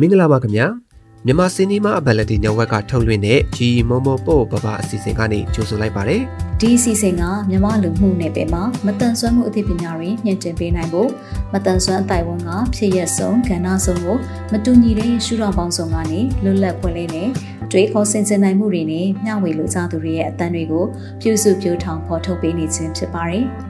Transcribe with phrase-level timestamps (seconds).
[0.00, 0.66] မင်္ဂလာပါခင်ဗျာ
[1.26, 3.58] မြန်မာစင်နီမာအဘလက်တီ network ကထုတ်လွှင့်တဲ့ G
[3.88, 6.22] Momo ပို့ပပအစီအစဉ်ကနေကြိုဆိုလိုက်ပါတယ်
[6.60, 11.10] ဒီအစီအစဉ်ကမြန်မာလူမှုနယ်ပယ်မှာမတန်ဆွမ်းမှုအသိပညာတွေညှင့်တင်ပေးနိုင်ဖို့
[11.52, 14.16] မတန်ဆွမ်းအတိုင်းဝန်ကဖြစ်ရက်ဆုံးကဏ္ဍဆုံးကို
[14.52, 17.28] မတူညီတဲ့ရှုထောင့်ပေါင်းစုံကနေလွတ်လပ်ဖွင့်လေးနဲ့
[17.70, 20.84] တွေးခေါ်ဆင်ခြင်နိုင်မှုတွေနဲ့မျှဝေလိုကြသူတွေရဲ့အသံတွေကို
[21.20, 23.46] ပြုစုပြောထောင်ဖော်ထုတ်ပေးနေခြင်းဖြစ်ပါတယ်။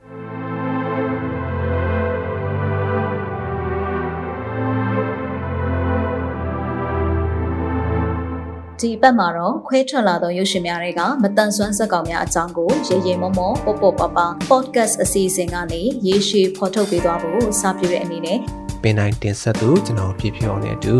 [8.81, 18.37] ဒီအပတ်မှာတော့ခွဲထွက်လာသောရုပ်ရှင်များတွေကမတန်ဆွမ်းဇက်ကောင်များအကြောင်းကိုရေရေမောမောပေါပေါပပ podcast အစီအစဉ်ကနေရေရှည်ဖော်ထုတ်ပေးသွားဖို့စာပြတဲ့အနေနဲ့
[18.83, 20.93] ပင်တိုင်းတင်ဆက်သူကျွန်တော်ပြပြအောင်နဲ့အတူ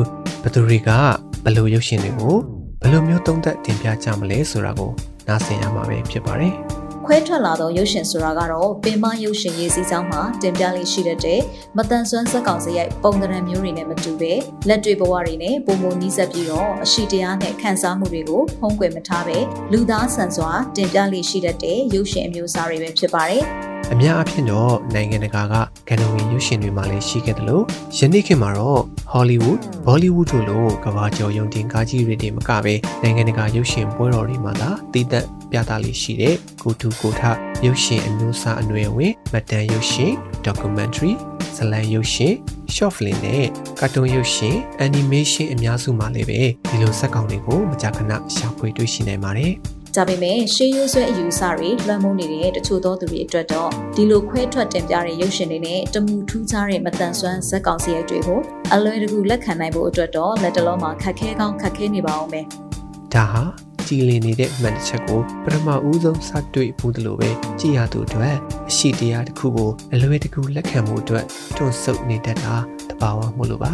[0.43, 0.89] ဘသူတွေက
[1.45, 2.35] ဘလို့ရုပ်ရှင်တွေကို
[2.83, 4.91] ဘလို့မျိုးသုံးသပ်တင်ပြကြမလဲဆိုတာကို
[5.27, 6.55] နားဆင်ရမှာပဲဖြစ်ပါတယ်။
[7.05, 11.41] ခွဲထွက်လာသောရုပ်ရှင်ဆိုတာကတော့ပင်မရုပ်ရှင်ရေးစည်းကြောင်းမှာတင်ပြလေးရှိတဲ့
[11.77, 14.33] မတန်ဆွမ်းဇက်ကောင်စရိုက်ပုံသဏ္ဍာန်မျိုးတွေနဲ့မတူပဲ
[14.67, 19.37] လက်တွေ့ဘဝတွေနဲ့ပုံပုံနီးစပ်ပြီးတော့အရှိတရားနဲ့ခံစားမှုတွေကိုဖုံးကွယ်မထားပဲ
[19.71, 23.45] လူသားဆန်စွာတင်ပြလေးရှိတဲ့ရုပ်ရှင်အမျိုးအစားတွေပဲဖြစ်ပါတယ်။
[23.93, 25.55] အများအဖြစ်တော့နိုင်ငံတကာက
[25.89, 27.63] ကဏ္ဍဝင်ရုပ်ရှင်တွေမှာလည်းရှိခဲ့တယ်လို့
[27.97, 28.81] ယနေ့ခေတ်မှာတော့
[29.13, 37.21] Hollywood, Bollywood တို့လိုကမ္ဘာကျော်ရုံတင်ကားကြီးတွေတင်မကပဲနိုင်ငံတကာရုပ်ရှင်ပွဲတော်တွေမှာသာတည်သက်ပြသလေးရှိတဲ့ကိုတူကိုထ
[37.65, 40.11] ရုပ်ရှင်အမျိုးအစားအနွယ်ဝင်မတန်ရုပ်ရှင်
[40.45, 41.13] documentary
[41.57, 42.33] ဇလံရုပ်ရှင်
[42.75, 43.45] short film နဲ့
[43.79, 49.53] ကာတွန်းရုပ်ရှင် animation အများစုမှာလည်းပဲဒီလိုဇာတ်ကောင်တွေကိုမကြာခဏရှာဖွေတွေ့ရှိနိုင်ပါတယ်။
[49.95, 58.39] ဒါပေမဲ့ရှေးရိုးဆွဲအယူအဆတွေလွှမ်းမိုးနေတဲ့တချို့သောသူတွေအတွက်တော့ဒီလိုခွဲထွက်တင်ပြတဲ့ရုပ်ရှင်တွေနဲ့တမူထူးခြားတဲ့မတန်ဆွမ်းဇက်ကောင်စီရိုက်တွေကို
[58.73, 62.41] အလွယ်တကူလက်ခံနိုင်ဖို့အတွက်တော့လက်တလုံးမှာခက်ခဲကောင်းခက်ခဲနေပါအောင်ပဲ
[63.13, 63.43] ဒါဟာ
[63.87, 67.29] ကြည်လင်နေတဲ့အမှန်တစ်ချက်ကိုပထမဦးဆုံးစတွေ့ဘူးလို့ပဲ
[67.59, 68.35] ကြည်ရသူအတွက်
[68.69, 71.25] အရှိတရားတစ်ခုကိုအလွယ်တကူလက်ခံမှုအတွက်
[71.57, 72.55] တွန့်ဆုတ်နေတတ်တာ
[72.89, 73.73] တဘာဝမို့လို့ပါ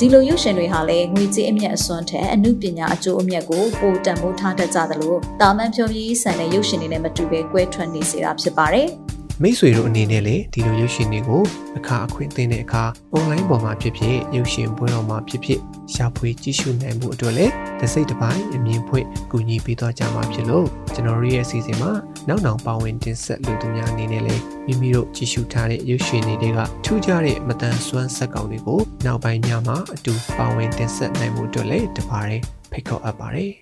[0.00, 8.88] ဒီလိုရုပ်ရှင်တွေဟာလည်းငွေကြေးအမြတ်အစွန်းထက်အမှုပညာအကျိုးအမြတ်ကိုပိုတန်ဖိုးထားတတ်ကြသလိုတာမန်ဖြောပြီးဆန်တဲ့ရုပ်ရှင်တွေနဲ့မတူဘဲကွဲထွက်နေစေတာဖြစ်ပါတယ်။
[9.42, 11.42] မိတ်ဆွေတို့အနေနဲ့လည်းဒီလိုရုပ်ရှင်တွေကို
[11.78, 12.84] အခါအခွင့်အသင့်တဲ့အခါ
[13.14, 15.60] online ပေါ်မှာဖြစ်ဖြစ်ရုပ်ရှင်ပွဲတော်မှာဖြစ်ဖြစ်
[15.94, 21.90] ရှာဖွေကြည့်ရှုနိုင်မှုအတွက်လည်းတစ်စိတ်တစ်ပိုင်းအမြင်ဖွင့်ကူညီပေးသွားကြမှာဖြစ်လို့ကျွန်တော်တို့ရဲ့အစီအစဉ်မှာ
[22.28, 32.26] နောက်နောက်ပါဝင်တင်ဆက်လူသူများအနေနဲ့လည်းမိမိတို့ကြည့်ရှုထားတဲ့ရုပ်ရှင်တွေကထူးခြားတဲ့မတန်ဆွမ်းဆက်ကောင်တွေကိုနောက်ပိုင်းညမှာအတူပါဝင်တင်ဆက်နိုင်မှုအတွက်လည်းတပါး
[32.70, 33.52] ဖိတ်ခေါ်အပ်ပါတယ်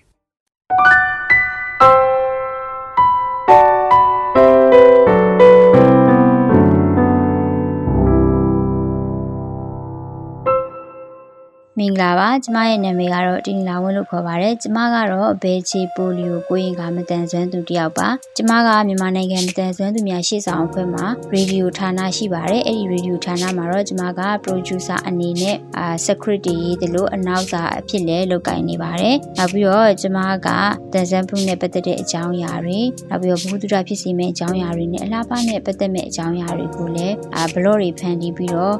[11.79, 18.07] မင်္ဂလာပါကျမရဲ့နာမည်ကတော့တင်လာဝင်းလို့ခေါ်ပါတယ်ကျမကတော့ဘဲချီပိုလီယိုကိုရင်ကမတန်ဆွမ်းသူတယောက်ပါ
[18.37, 30.47] ကျမကမြန်မာနိုင်ငံမတန်ဆွမ်းသူများရှေ့ဆောင်အဖွဲ့မှာရေဒီယိုဌာနရှိပါတယ်အဲ့ဒီရေဒီယိုဌာနမှာတော့ကျမက producer အနေနဲ့အာ security ရေးတယ်လို့အနောက်စာအဖြစ်လဲလုပ်ကိုင်နေပါတယ်နောက်ပြီးတော့ကျမက
[30.93, 32.79] တန်ဆွမ်းမှုနဲ့ပတ်သက်တဲ့အကြောင်းအရာတွေ
[33.09, 38.75] နောက်ပြီးတော့ဘုသူဒ္ဓဖြစ်စီမဲ့အကြောင်းအရာတွေနဲ့အလားပါနဲ့ပတ်သက်မဲ့အကြောင်းအရာတွေကိုလည်းအာဘလော့တွေဖန်တီးပြီးတော့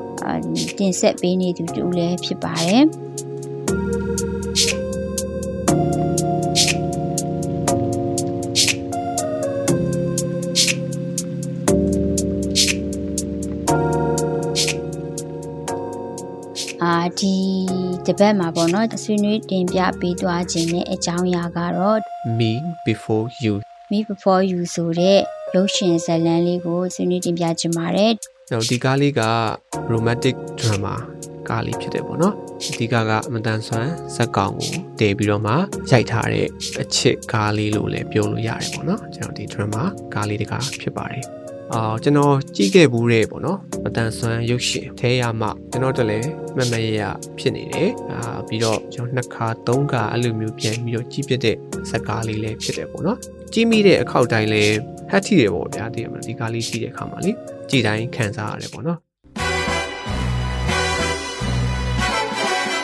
[0.80, 2.87] တင်ဆက်ပေးနေသူတူလည်းဖြစ်ပါတယ်
[17.20, 17.36] ဒီ
[18.06, 22.00] တပတ်မှာပေါ့နော်ဆွေးနွေးတင်ပြပေးသွားခြင်းနဲ့အကြောင်းအရာကတော့
[22.40, 22.52] Me
[22.88, 23.54] before you
[23.92, 25.20] Me before you ဆိုတဲ့
[25.56, 28.12] ရုပ်ရှင်ဇာတ်လမ်းလေးကိုဆွေးနွေးတင်ပြခြင်းပါတယ်။
[28.52, 29.22] နောက်ဒီကားလေးက
[29.92, 30.96] romantic drama
[31.50, 32.34] ကားလေးဖြစ်တယ်ပေါ့နော်
[32.64, 35.54] အဓိကကအမတန်ဆွမ်းဇက်ကောင်ကိုတည်ပြီးတော့မှ
[35.92, 36.48] ရိုက်ထားတဲ့
[36.82, 39.84] အချစ်ကားလေးလို့လည်းပြောလို့ရတယ်ပေါ့နော်ကျွန်တော်ဒီ drama
[40.14, 41.37] ကားလေးတကားဖြစ်ပါတယ်
[41.74, 47.02] အာကျွန်တော်ကြည့်ခဲ့ဘူးတဲ့ပေါ့နော်မတန်ဆွမ်းရုပ်ရှင်ထဲရမှကျွန်တော်တို့လည်းမမရရ
[47.38, 51.56] ဖြစ်နေတယ်အာပြီးတော့ကျွန်တော်နှစ်ခါသုံးခါအဲ့လိုမျိုးပြန်ပြီးတော့ကြည့်ပြတဲ့
[51.90, 53.18] ဇက်ကားလေးလည်းဖြစ်တယ်ပေါ့နော်
[53.54, 54.76] ကြည့်မိတဲ့အခောက်တိုင်းလည်း
[55.12, 57.32] ဟတ်ထီတယ်ပေါ့ဗျာဒီမှာဒီကားလေးကြည့်တဲ့အခါမှာလေ
[57.70, 59.00] ကြည်တိုင်းခံစားရတယ်ပေါ့နော်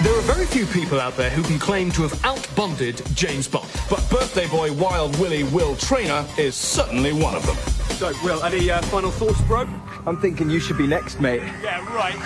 [0.03, 3.69] There are very few people out there who can claim to have outbonded James Bond,
[3.93, 7.57] but birthday boy Wild Willie Will Trainer is certainly one of them.
[7.98, 9.66] So, Will, any uh, final thoughts, bro?
[10.06, 11.42] I'm thinking you should be next, mate.
[11.62, 12.18] Yeah, right.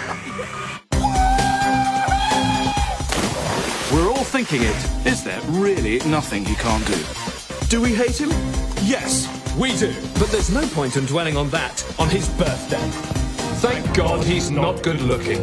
[3.92, 5.06] We're all thinking it.
[5.06, 6.98] Is there really nothing he can't do?
[7.68, 8.30] Do we hate him?
[8.82, 9.28] Yes,
[9.58, 9.94] we do.
[10.18, 12.86] But there's no point in dwelling on that on his birthday.
[13.60, 15.42] Thank God he's not good looking.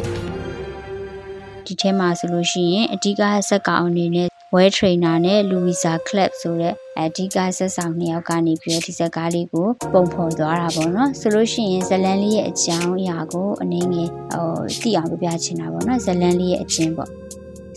[1.66, 14.49] ဒီထဲမှာဆိုလို့ရှိရင်အဓိကဇက်ကောင်အနေနဲ့ well trainer နဲ့ Louisa Club ဆိုတဲ့ အဓိကဇက်ဆောင်နှစ်ယောက်ကနေပြီးတော့ဒီဇက်ကားလေးကိုပုံဖော်သွားတာပေါ့နော်ဆိုလို့ရှိရင်ဇလန်လေးရဲ့အကြောင်းအရာကိုအနေငယ်ဟို
[14.81, 17.09] သိအောင်ပြပြချင်တာပေါ့နော်ဇလန်လေးရဲ့အချင်းပေါ့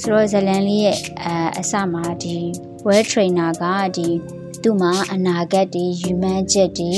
[0.01, 1.29] ဆိုတော့ဇလန်လေးရဲ့အ
[1.59, 2.37] အစမှာဒီ
[2.87, 3.65] well trainer က
[3.97, 4.09] ဒီ
[4.63, 6.93] သူ့မှာအနာဂတ်တွေယူမှန်းချက်တွေ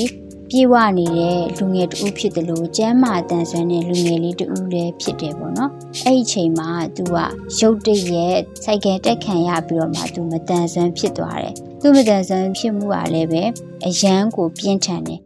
[0.51, 5.71] ပြေဝနေတဲ့လူငယ်တူဖြစ်တယ်လို့ကျမ်းမာတန်ဆွမ်းတဲ့လူငယ်လေးတူလည်းဖြစ်တယ်ပေါ့နော်
[6.05, 7.17] အဲ့ဒီချိန်မှာ तू က
[7.59, 13.43] ရုတ်တရက်စိုက်ကယ်တက်ခံရပြီးတော့မှ तू မတန်ဆွမ်းဖြစ်သွားတယ်သူမတန်ဆွမ်းဖြစ်မှုကလည်းပဲ
[13.87, 15.21] အရန်ကိုပြင်းထန်တယ်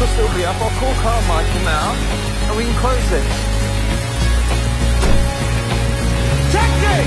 [0.00, 0.56] right, the West Coast will still be up.
[0.60, 1.94] I'll call Carmichael now,
[2.48, 3.26] and we can close this.
[6.52, 6.98] Taxi!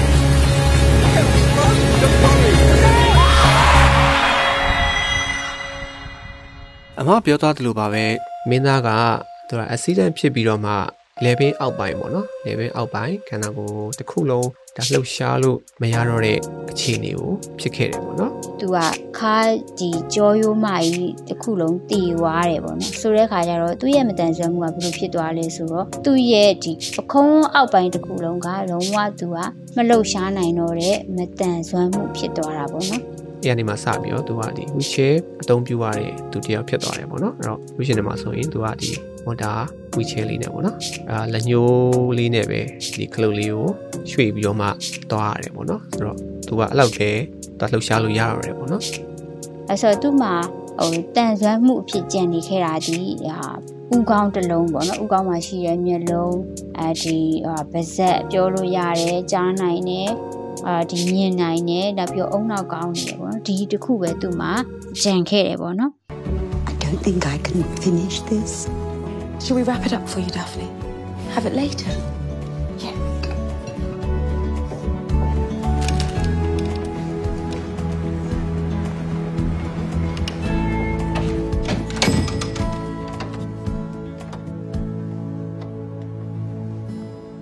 [6.99, 8.05] အမပြောသွားသလိုပါပဲ
[8.49, 8.89] မင်းသားက
[9.47, 10.73] သူက accident ဖြစ်ပြီးတော့မှ
[11.25, 16.37] level အောက်ပိုင်းပေါ့နော် level အောက်ပိုင်းခန္ဓာကိုယ်တစ်ခုလုံးဒါလှုပ်ရှားလို့မရတော့တဲ့
[16.71, 18.77] အခြေအနေကိုဖြစ်ခဲ့တယ်ပေါ့နော်သူက
[19.19, 19.37] ခါ
[19.79, 29.37] ဒီကြောရိုးမကြီးတစ်ခုလုံးတည်သွားတယ်ပေါ့နော်ဆိုတဲ့ခါကျတော့သူ့ရဲ့မတန်ဆွမ်းမှုကဘယ်လိုဖြစ်သွားလဲဆိုတော့သူ့ရဲ့ဒီပခုံးအောက်ပိုင်းတစ်ခုလုံးကလုံးဝသူက
[29.75, 33.01] မလှုပ်ရှားနိုင်တော့တဲ့မတန်ဆွမ်းမှုဖြစ်သွားတာပေါ့နော်
[33.43, 38.89] အဲ့ဒီမှာစပြီးတော့သူကဒီ wheelchair အသုံးပြုရတဲ့သူတယောက်ဖြစ်သွားတယ်ပေါ့နော်အဲ့တော့ wheelchair နဲ့မှာဆိုရင်သူကဒီ
[39.25, 39.51] မော်တာ
[39.95, 40.77] wheelchair လေးနဲ့ပေါ့နော်
[41.09, 42.59] အာလက်ညှိုးလေးနဲ့ပဲ
[42.93, 43.65] ဒီခလုတ်လေးကို
[44.11, 44.67] ရွှေ့ပြီးတော့မှ
[45.11, 46.17] သွားရတယ်ပေါ့နော်ဆိုတော့
[46.47, 47.09] သူကအဲ့လောက်ပဲ
[47.59, 48.83] သူလှုပ်ရှားလို့ရရတယ်ပေါ့နော်
[49.69, 50.33] အဲဆိုတော့သူ့မှာ
[50.79, 53.39] ဟိုတန်ဆွမ်းမှုအဖြစ်ကြံနေခဲ့တာဒီဟာ
[53.95, 56.37] ဥကောင်းတစ်လုံးပေါ့နော်ဥကောင်းမှာရှိတဲ့မျက်လုံး
[56.79, 60.09] အဲဒီဟာဗဇက်ပြောလို့ရတယ်ကြားနိုင်တယ်
[60.67, 64.51] အာဒီမြင်နိုင်တယ်နောက်ပြီးတော့အုံနောက်ကောင်းနေတယ်ပေါ့နော်ဒီတစ်ခုပဲသူ့မှာ
[65.03, 65.91] ကြံခဲ့တယ်ပေါ့နော်
[66.71, 68.53] I don't think I can finish this.
[69.39, 70.69] Shall we wrap it up for you, Daphne?
[71.31, 71.91] Have it later.
[72.83, 72.95] Yeah.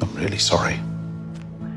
[0.01, 0.77] I'm really sorry.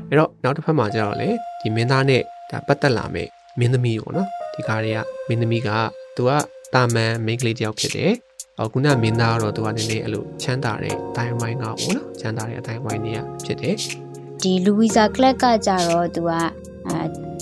[0.09, 1.29] အဲ့တော့နောက်တစ်ဖက်မှာကျတော့လေ
[1.61, 2.21] ဒီမင်းသားနဲ့
[2.51, 3.27] ဒါပတ်သက်လာမဲ့
[3.59, 5.69] မင်းသမီးပေါ့နော်ဒီကားတွေကမင်းသမီးက
[6.15, 6.31] သူက
[6.73, 8.13] တာမန်မိန်းကလေးတယောက်ဖြစ်တယ်
[8.59, 13.75] အော်ခုနမင်းသားကတော့သူကနည်းနည်းအဲ့လိုချမ်းသာတဲ့အတိုင်းဝိုင်းကပေါ့နော်ချမ်းသာတဲ့အတိုင်းဝိုင်းတွေကဖြစ်တယ်
[14.41, 16.31] ဒီလူဝီဇာကလပ်ကကြတော့သူက
[16.87, 16.97] အဲ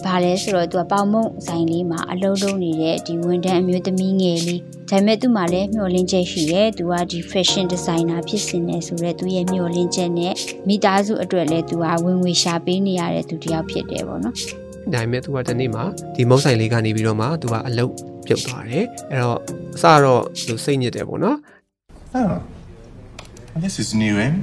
[0.05, 10.33] ဘာလဲဆိုတော့သူကပေါင်မုံဆိုင်လေးမှာအလုံးလုံးနေတဲ့ဒီဝန်ထမ်းအမျိုးသမီးငယ်လေးဒါပေမဲ့သူ့မှာလည်းမျှော်လင့်ချက်ရှိတယ်သူကဒီ fashion designer ဖြစ်စင်နေဆိုတော့သူရဲ့မျှော်လင့်ချက်နဲ့
[10.67, 14.35] မိသားစုအတွက်လည်းသူကဝင်ငွေရှာပေးနေရတဲ့သူတစ်ယောက်ဖြစ်တယ်ပေါ့နော်
[14.93, 15.83] ဒါပေမဲ့သူကတနေ့မှာ
[16.15, 17.93] ဒီမုတ်ဆိုင်လေးကနေပြီးတော့မှသူကအလုတ်
[18.26, 19.38] ပြုတ်သွားတယ်အဲ့တော့
[19.76, 21.38] အစတော့သူစိတ်ညစ်တယ်ပေါ့နော်
[22.14, 22.20] Oh.
[23.52, 24.34] Well, this is new in.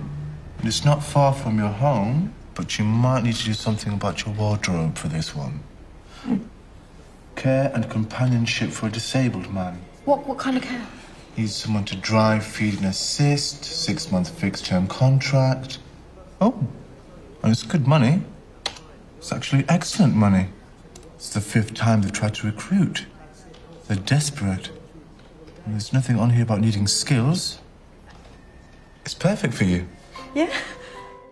[0.70, 2.16] It's not far from your home,
[2.58, 5.56] but you might need to do something about your wardrobe for this one.
[7.36, 9.74] Care and companionship for a disabled man.
[10.06, 10.86] What what kind of care?
[11.38, 13.66] Needs someone to drive, feed, and assist.
[13.88, 15.80] Six month fixed term contract.
[16.40, 16.54] Oh,
[17.42, 18.22] and it's good money.
[19.18, 20.46] It's actually excellent money.
[21.16, 23.06] It's the fifth time they've tried to recruit.
[23.90, 24.68] They're desperate.
[25.64, 27.60] And there's nothing on here about needing skills.
[29.04, 29.82] It's perfect for you.
[30.40, 30.54] Yeah.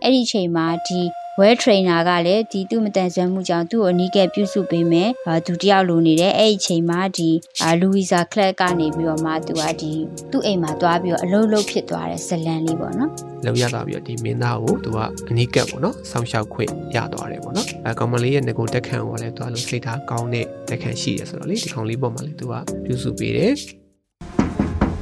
[0.02, 1.00] အဲ့ဒီအချိန်မှာဒီ
[1.39, 7.29] well trainer ကလည်းဒီသူ့မတန်ဆွမ်းမှုကြောင့်သူ့ကိုအနီးကပ်ပြုစုပေးမယ်။အာသူတယောက်လိုနေတယ်။အဲ့ဒီအချိန်မှာဒီ
[7.63, 9.93] အာလူဝီဇာကလပ်ကနေပြီးတော့မှသူကဒီ
[10.31, 13.09] သူ့အိမ်မှာသွားပြီးတော့အလုံးလုံးဖြစ်သွားတဲ့ဇလန်လေးပေါ့နော်
[13.45, 14.97] လောက်ရသွားပြီးတော့ဒီမင်းသားကိုသူက
[15.29, 22.53] အနီးကပ်ပေါ့နော်ဆောင်းလျှောက်ခွင့်ရသွားတယ်ပေါ့နော်အဲကောင်မလေးရဲ့ငကိုတက်ခန့်ကိုလည်းသူကလို့စိတ်ထားကောင်းတဲ့တက်ခန့်ရှိတယ်ဆိုတော့လေဒီကောင်လေးပေါ်မှာလည်းသူက
[22.85, 23.53] ပြုစုပေးတယ်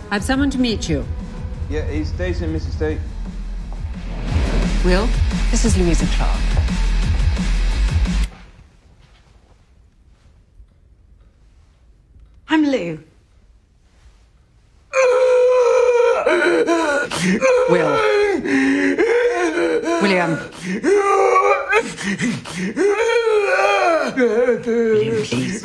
[0.09, 0.99] I have someone to meet you.
[1.69, 2.75] Yeah, he's Jason, Mrs.
[2.79, 2.83] D.
[4.87, 5.09] Will,
[5.51, 6.39] this is Louisa Clark.
[12.47, 13.03] I'm Lou.
[17.69, 17.91] Will.
[20.01, 20.39] William.
[24.15, 25.63] Lou, please.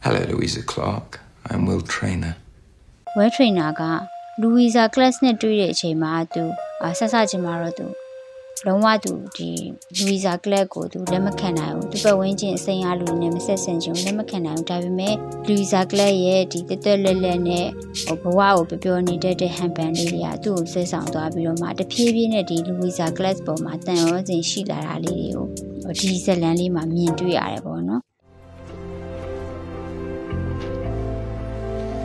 [0.00, 1.20] Hello, Louisa Clark.
[1.48, 2.36] I'm Will Trainer.
[3.16, 6.44] well trainer က လူဝီဇာ class နဲ့တွေ့တဲ့အချိန်မှာသူ
[6.82, 7.86] အာဆက်ဆက်ချင်းမှာတော့သူ
[8.66, 9.50] လုံးဝသူဒီ
[9.96, 15.14] လူဝီဇာကလပ်ကိုသူလက်မခံနိုင်ဘူးသူပတ်ဝန်းကျင်အစိမ်းအားလူနဲ့မဆက်ဆံချင်လက်မခံနိုင်ဘူးဒါပေမဲ့
[15.46, 17.66] လူဝီဇာကလပ်ရဲ့ဒီတက်တက်လက်လက်နဲ့
[18.06, 28.02] ဟိုဘဝကိုပျော်ပျော်နေတဲ့ဟန်ပန်လေးတွေကသူ့ကိုဆွဲဆောင်သွားပြီးတော့မှတဖြည်းဖြည်းနဲ့ဒီလူဝီဇာကလပ်ပေါ်မှာတန်ရောစဉ်ရှိလာတာလေးတွေကိုဒီဇလန်လေးမှာမြင်တွေ့ရတယ်ပေါ့နော်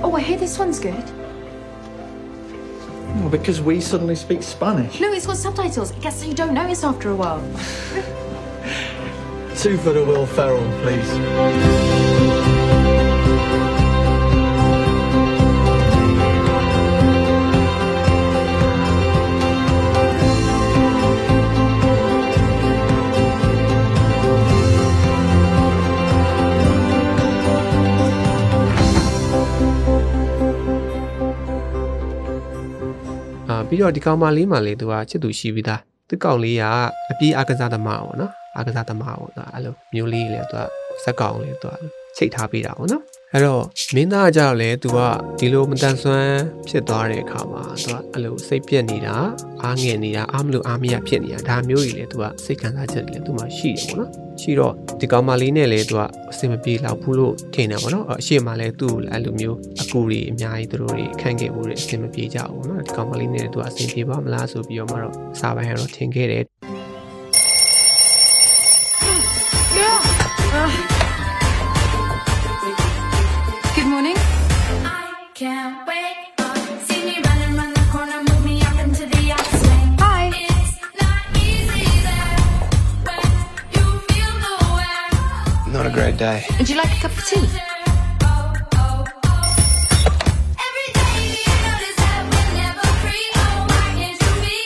[0.03, 1.20] Oh, I hear this one's good.
[3.15, 4.99] Well, because we suddenly speak Spanish.
[4.99, 5.91] No, it's got subtitles.
[5.91, 7.41] I guess you don't notice after a while.
[9.57, 12.40] Two for the Will Ferrell, please.
[33.71, 36.63] ပြီးတော့ဒီကောင်မလေးမှလေသူကချစ်သူရှိပြီးသားသူကောင်လေးက
[37.11, 40.63] အပြေးအကစားသမားပေါ့နော်အကစားသမားပေါ့သူကအဲ့လိုမျိုးလေးလေသူက
[41.03, 41.75] ဇက်ကောင်လေးသူက
[42.17, 43.63] ချိတ်ထားပေးတာပေါ့နော် အဲ့တော့
[43.95, 44.99] မင်းသားကကြောက်လေသူက
[45.39, 49.15] ဒီလိုမတန်ဆွမ်းဖြစ်သွားတဲ့အခါမှာသူကအဲ့လိုစိတ်ပြက်နေတာ
[49.63, 54.09] အားငယ်နေတာအားမလို့အားမရဖြစ်နေတာဒါမျိုးကြီးလေသူကစိတ်ခံစားချက်တွေလေသူမှရှိတယ်ပေါ့နော်
[54.41, 66.43] ရှိတော့ဒီကောင်မလေးနဲ့လေသူကအစင်မပြေလောက်ဘူးလို့ထင်တယ်ပေါ့နော်အရှိမလဲသူ့ကိုအဲ့လိုမျိုးအကူတွေအများကြီးသူတို့တွေခန့်ခဲ့မှုတွေအစင်မပြေကြဘူးနော်ဒီကောင်မလေးနဲ့သူကအစင်ပြေပါမလားဆိုပြီးတော့မှတော့စာပိုင်းကတော့ထင်ခဲ့တယ်
[85.91, 86.43] a great day.
[86.57, 87.37] Would you like a cup of tea?
[88.23, 89.43] Oh, oh, oh.
[90.67, 93.27] Every day you notice that we're never free.
[93.43, 94.57] Oh, why can't you be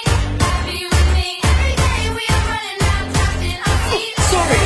[0.44, 1.28] happy with me?
[1.52, 4.22] Every day we are running out, trapped in our seats.
[4.34, 4.66] sorry.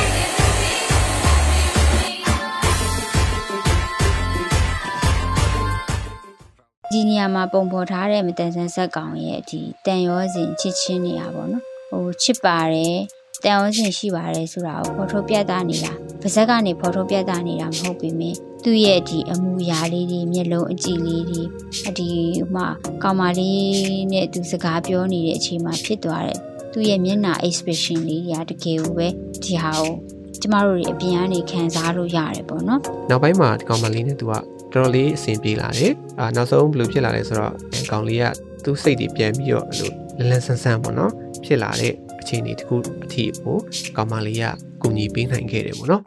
[6.92, 12.96] ။ဒီနေရာမှာပုံဖော်ထားတဲ့မတန်ဆန်းဆက်ကောင်ရဲ့ဒီတန်ရောစဉ်ချစ်ချင်းနေရပါတော့။ဟိုချစ်ပါတယ်
[13.44, 15.92] တန်ရောစဉ်ရှိပါတယ်ဆိုတာကိုဖော်ထုတ်ပြသနေတာ။
[16.22, 21.42] ပါဇက်ကနေဖော်ထုတ်ပြသနေတာမဟုတ်ပေမဲ့သူ့ရဲ့ဒီအမူအရာလေးတွေမျက်လုံးအကြည့်လေးတွေ
[21.88, 22.08] အဒီ
[22.42, 22.66] ဥမာ
[23.02, 23.70] ကောင်မလေး
[24.12, 26.38] နဲ့သူစကားပြောနေတဲ့အချိန်မှာဖြစ်သွားတဲ့
[26.72, 29.08] သူ့ရဲ့မျက်နှာ expression လေးတွေကတကယ်ကိုပဲ
[29.44, 29.92] ဒီဟာကို
[30.40, 32.80] ကျမတို့တွေအပြင်ကနေခံစားလို့ရတယ်ပေါ့နော်
[33.10, 34.44] နောက်ပိုင်းမှာဒီကောင်မလေးနဲ့သူကတော်
[34.74, 38.24] တော်လေးအဆင်ပြေလာတယ်အာနောက်ဆုံးဘယ်လိုဖြစ်လာလဲဆိုတော့ဒီကောင်လေးက
[38.64, 41.12] သူ့စိတ်တွေပြန်ပြီးတော့အဲ့လိုလန်းလန်းဆန်းဆန်းပေါ့နော်
[41.44, 43.57] ဖြစ်လာတဲ့ အခြေအနေတစ်ခုအထိကို
[43.97, 44.45] ကောင်မလေးက
[44.81, 46.03] ကူညီပေးနိုင်ခဲ့တယ်ပေါ့နော်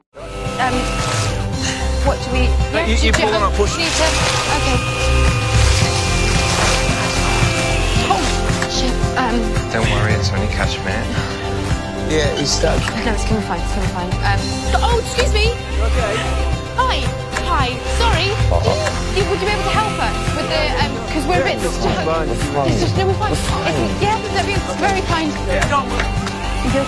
[0.64, 0.76] Um,
[2.06, 2.42] what do we?
[2.75, 3.75] Yeah, you- you do- pull on our push.
[3.80, 4.06] Need to.
[4.56, 4.78] Okay.
[8.12, 8.22] Oh
[8.76, 8.94] shit.
[9.22, 9.37] Um,
[9.72, 11.00] Don't worry, it's only Kashmir.
[12.16, 12.80] Yeah, he's stuck.
[13.06, 13.62] no, it's gonna be fine.
[13.64, 14.12] It's gonna be fine.
[14.30, 14.40] Um.
[14.87, 15.46] Oh, excuse me.
[15.88, 16.14] Okay.
[16.80, 16.96] Hi.
[17.52, 17.76] Hi.
[18.00, 18.28] Sorry.
[19.16, 20.92] You, would you be able to help us with the um?
[21.06, 22.04] Because we're a bit stuck.
[22.04, 22.68] fine, it's fine.
[22.68, 23.32] It's just no, we're fine.
[23.32, 23.42] It's,
[24.02, 25.30] yeah, that'd be very kind.
[25.32, 26.82] Thank you.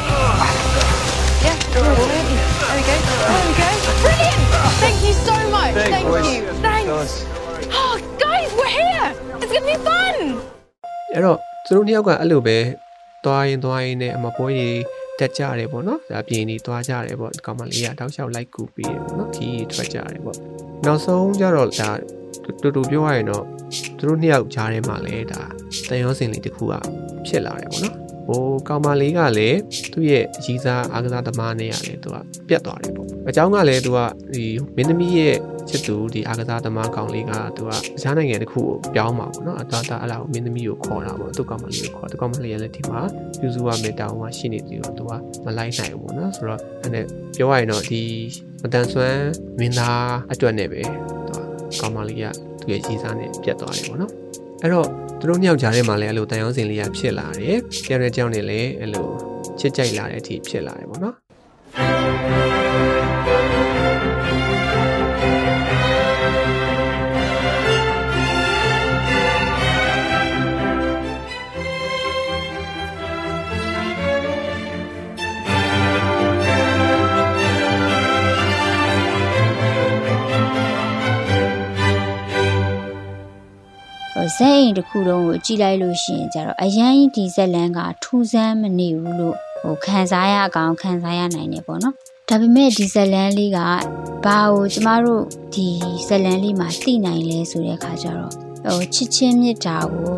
[1.41, 1.57] Yeah.
[1.73, 2.05] There we go.
[2.07, 2.95] There we go.
[4.05, 4.43] Brilliant.
[4.83, 5.73] Thank you so much.
[5.75, 6.29] Thanks, Thank boys.
[6.29, 6.43] you.
[6.61, 6.89] Thanks.
[6.89, 7.25] Nice.
[7.73, 9.07] Oh, guys, we're here.
[9.41, 10.17] It's gonna be fun.
[11.15, 12.59] အဲ့တော့သူတို့နှစ်ယောက်ကအဲ့လိုပဲ
[13.25, 14.81] သွားရင်သွားရင်နဲ့အမပွဲကြီး
[15.19, 20.37] တက်ကြတယ်ပေါ့နော်ဒါပြင်နေသွားကြတယ်ပေါ့ဒီကောင်မလေးကတောက်လျှောက်လိုက်ကူပေးတယ်ပေါ့နော်ခီးထွက်ကြတယ်ပေါ့
[20.84, 21.90] နောက်ဆုံးကျတော့ဒါ
[22.62, 23.44] တူတူပြောရရင်တော့
[23.98, 25.42] သူတို့နှစ်ယောက်ကြားထဲမှာလည်းဒါ
[25.88, 26.74] တန်ရောစင်လေးတစ်ခုက
[27.28, 29.59] ဖြစ်လာတယ်ပေါ့နော် ဟိုကောင်မလေးကလည်း
[29.93, 32.17] သူ့ရဲ့အကြီးစားအားကစားသမားနဲ့ရတယ်သူက
[32.49, 33.99] ပြတ်သွားတယ်ပေါ့အเจ้าကလည်းသူက
[34.35, 34.45] ဒီ
[34.77, 35.37] မင်းသမီးရဲ့
[35.69, 43.01] ချစ်သူဒီအားကစားသမားကောင်လေးကသူကအခြားနိုင်ငံတစ်ခုကိုပြောင်းမှာပေါ့နော်အသားသားအဲ့ဒါကိုမင်းသမီးကိုခေါ်တာပေါ့သူ့ကောင်မလေးကိုခေါ်သူကောင်မလေးကလည်းဒီမှာ
[43.43, 45.13] ယူစုရမယ့်တောင်းမှရှိနေသေးတော့သူက
[45.45, 47.05] မလိုက်နိုင်ဘူးပေါ့နော်ဆိုတော့အဲ့နဲ့
[47.37, 48.03] ပြောရရင်တော့ဒီ
[48.63, 50.83] မတန်ဆွမ်းမင်းသားအတွက်နဲ့ပဲ
[51.29, 51.41] သူက
[51.81, 52.25] ကောင်မလေးက
[52.61, 54.13] သူ့ရဲ့ကြီးစားနဲ့ပြတ်သွားတယ်ပေါ့နော်
[54.63, 54.89] အဲ့တော့
[55.20, 59.08] သူတို့နှစ်ယောက်ကြားထဲမှာလည်းအဲ့လိုတန်ရောစင်လေးကဖြစ်လာတယ်တယောက်နဲ့တယောက်နဲ့လည်းအဲ့လို
[59.60, 61.16] ချစ်ကြိုက်လာတဲ့အထိဖြစ်လာတယ်ပေါ့နော်
[84.38, 91.96] ဇက်အိမ်တစ်ခုလုံးကိုကြည်လိုက်လို့ရှိရင်ကြတော့အရန်ဒီဇက်လန်ကထူးဆန်းမနေဘူးလို့ဟိုခံစားရအောင်ခံစားရနိုင်တယ်ပေါ့နော်
[92.30, 93.60] ဒါပေမဲ့ဒီဇက်လန်လေးက
[94.26, 95.24] ဘာကိုကျမတို့
[95.54, 95.68] ဒီ
[96.08, 98.32] ဇက်လန်လေးမှာသိနိုင်လဲဆိုတဲ့အခါကျတော့
[98.66, 100.16] ဟိုချစ်ချင်းမြတ်တာကို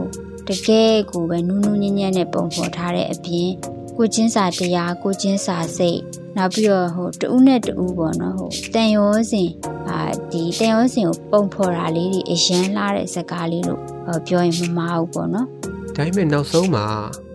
[0.48, 3.50] တကယ်ကိုပဲနူးနူးညံ့ညံ့နဲ့ပုံဖော်ထားတဲ့အပြင်
[3.98, 6.00] ကိုချင်းစာတရားကိုချင်းစာစိတ်
[6.38, 9.50] နောက်ပြီးတော့ဟိုတဦးနဲ့တဦးပေါ့နော်ဟိုတန်ရောစင်
[9.90, 10.00] အာ
[10.32, 13.97] ဒီတန်ရောစင်ကိုပုံဖော်တာလေးတွေအရန်လာတဲ့စကားလေးလို့ဟော
[14.28, 15.48] ပြောရင်မမအောင်ပေါ့နော်
[15.96, 16.86] ဒါပေမဲ့နောက်ဆုံးမှာ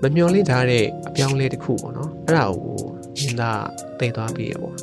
[0.03, 2.81] မမျော်လင့်ထားတဲ့အပြောင်းအလဲတစ်ခုပေါ့နော်အဲ့ဒါကို
[3.17, 3.63] မြင်သား
[3.99, 4.77] သိသွားပြီးရပေါ့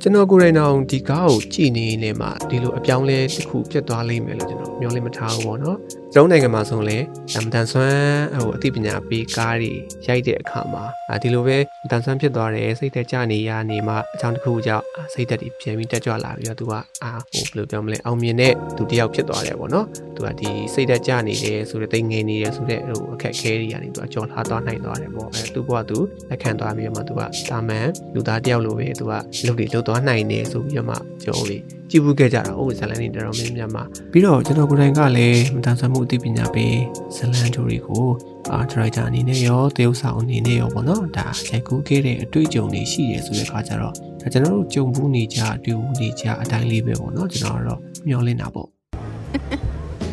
[0.00, 5.78] ကျွန်တော်ကိုယ်တိုင်တော့ဒီကားကိုကြည့်နေနေမှာဒီလိုအပြောင်းအလဲတစ်ခုဖြစ်သွားလိမ့်မယ်လို့ကျွန်တော်မျှော်လင့်မထားဘူးပေါ့နော်
[6.16, 7.04] ကျွန်တော်နိုင်ငံမှာဆိုရင်လည်း
[7.36, 9.72] အမတန်ဆွမ်းဟိုအသိပညာပေးကားတွေ
[10.06, 16.72] ရိုက်တဲ့အခါမှာအဲဒီလိုပဲအတန်ဆွမ်းဖြစ်သွားတယ်စိတ်သက်ကြနေရနေမှာအကြောင်းတစ်ခုကြောင့်စိတ်သက်တွေပြန်ပြီးတက်ကြွလာပြီးတော့သူက
[17.04, 25.98] အာဟိုဘယ်လိုပြောမလဲအောင်မြင်တဲ့သူတစ်ယောက်ဖြစ်သွားတယ်ပေါ့နော်သူကဒီစိတ်သက်ကြနေတယ်ဆိုတဲ့တိတ်ငယ်နေတယ်ဆိုတဲ့ဟိုအခက်အခဲတွေကနေသူကကြော်ထားသွားနိုင်သွားတယ်ပေါ့အဲသူ့ဘဝသူ
[26.30, 29.12] လက်ခံသွားပြီးတော့မှသူကတာမန်လူသားတစ်ယောက်လိုပဲသူက
[29.46, 33.82] လုပ်တွေလုပ်သွားနိုင်တယ်ဆိုပြီးတော့မှကျွန်တော်လေး ကြည့်ဘူးခဲ့ကြတာဟုတ်ဇလန်နေတော်တော်များများမှာ
[34.12, 36.76] ပြီးတော့ကျွန်တော်ကိုယ်တိုင်ကလည်းမတန်ဆွမ်းမှုအသိပညာပေး
[37.16, 38.06] ဇလန်ဂျိုတွေကို
[38.52, 48.68] အာဒရိုက်တာအနေနဲ့ရောတရုပ်ဆောင်အနေနဲ့ရောပေါ့နော်ဒါရိုက်ကူးခဲ့တဲ့အတွေ့အကြုံတွေရှိရဆိုတဲ့အခါကျတော့ဒါကျွန်တော်တို့ကြုံဘူးနေကြအတွေ့ဘူးနေကြအတိုင်းလေးပဲပေါ့နော်ကျွန်တော်ကတော့မျှော်လင့်တာပေါ့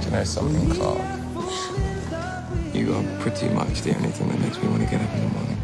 [0.01, 1.01] Do you know something, Clark?
[2.77, 5.21] You are pretty much the only thing that makes me want to get up in
[5.25, 5.59] the morning.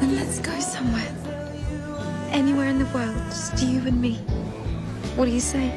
[0.00, 1.12] Then let's go somewhere.
[2.40, 4.14] Anywhere in the world, just you and me.
[5.16, 5.70] What do you say?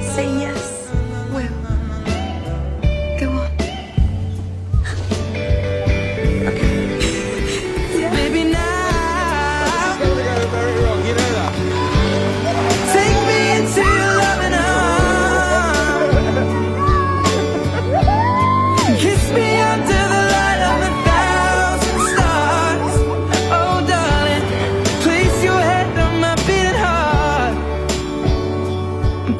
[0.00, 0.77] Say yes,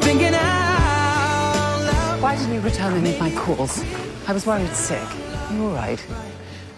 [0.00, 2.22] thinking out loud.
[2.22, 3.74] Why didn't you return any of my calls?
[4.28, 5.08] I was worried sick.
[5.52, 6.00] You all right?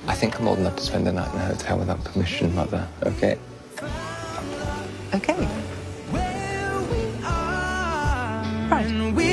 [0.08, 2.86] I think I'm old enough to spend the night in a hotel without permission, Mother.
[3.04, 3.38] Okay?
[5.14, 5.48] Okay.
[8.78, 9.30] And we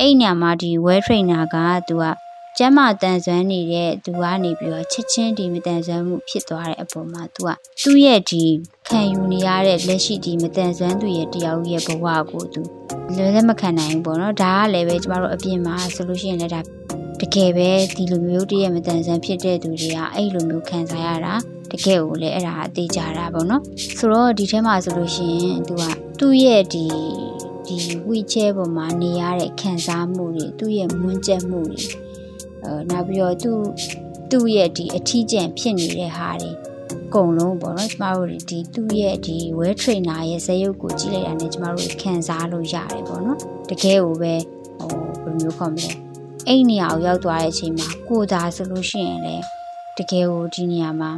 [0.00, 1.56] အဲ့ညမှာဒီ well trainer က
[1.88, 2.04] သူက
[2.63, 7.49] ကျမ်းမာတန်ဆွမ်းနေတဲ့သူကနေပြီးတော့ချက်ချင်းဒီမတန်ဆွမ်းမှုဖြစ်သွားတဲ့အပေါ်မှာသူက
[7.81, 8.43] သူ့ရဲ့ဒီ
[8.87, 12.61] ခံယူနေရတဲ့လက်ရှိဒီမတန်ဆွမ်းသူရဲ့တယောက်ရဲ့ဘဝကိုသူ
[13.15, 16.61] လွယ်လက်မခံနိုင်ဘူးပေါ့နော်ဒါကလည်းပဲကျမတို့အပြင်မှာဆိုလို့ရှိရင်လည်းဒါ
[17.21, 21.33] တကယ်ပဲဒီလိုမျိုးတည်းရဲ့မတန်ဆွမ်းဖြစ်တဲ့သူတွေကအဲ့လိုမျိုးခံစားရတာ
[21.71, 23.61] တကယ်ကိုလည်းအဲ့ဒါအသေးကြတာပေါ့နော်
[23.97, 25.83] ဆိုတော့ဒီထဲမှာဆိုလို့ရှိရင်သူက
[26.19, 26.85] သူ့ရဲ့ဒီ
[27.65, 27.75] ဒီ
[28.07, 32.10] ဝီချဲပေါ်မှာနေရတဲ့ခံစားမှုတွေသူ့ရဲ့မွန်းကျက်မှုတွေအဲ
[32.89, 33.59] နောက်ပြီးတော့သူ့
[34.31, 36.51] သူ့ရဲ့ဒီအထီးကျန်ဖြစ်နေတဲ့ဟာတွေ
[37.05, 43.37] အကုန်လုံးပေါ့နော်ကျမတို့ဒီသူ့ရဲ့ဒီ well trainer ရဲ့ဇာတ်ရုပ်ကိုကြည့်လိုက်တာနဲ့ကျမတို့ခံစားလို့ရတယ်ပေါ့နော်
[43.69, 44.33] တကယ်ကိုပဲ
[44.79, 44.93] ဟို
[45.23, 45.91] ဘယ်လိုမျိုးခေါ်မလဲ
[46.47, 49.35] အဲ့ဒီနေရာကိုရောက်သွားတဲ့အချိန်မှာကိုယ်သာဆိုလို့ရှိရင်လေ
[49.97, 51.11] တကယ်ကိုဒီနေရာမှာ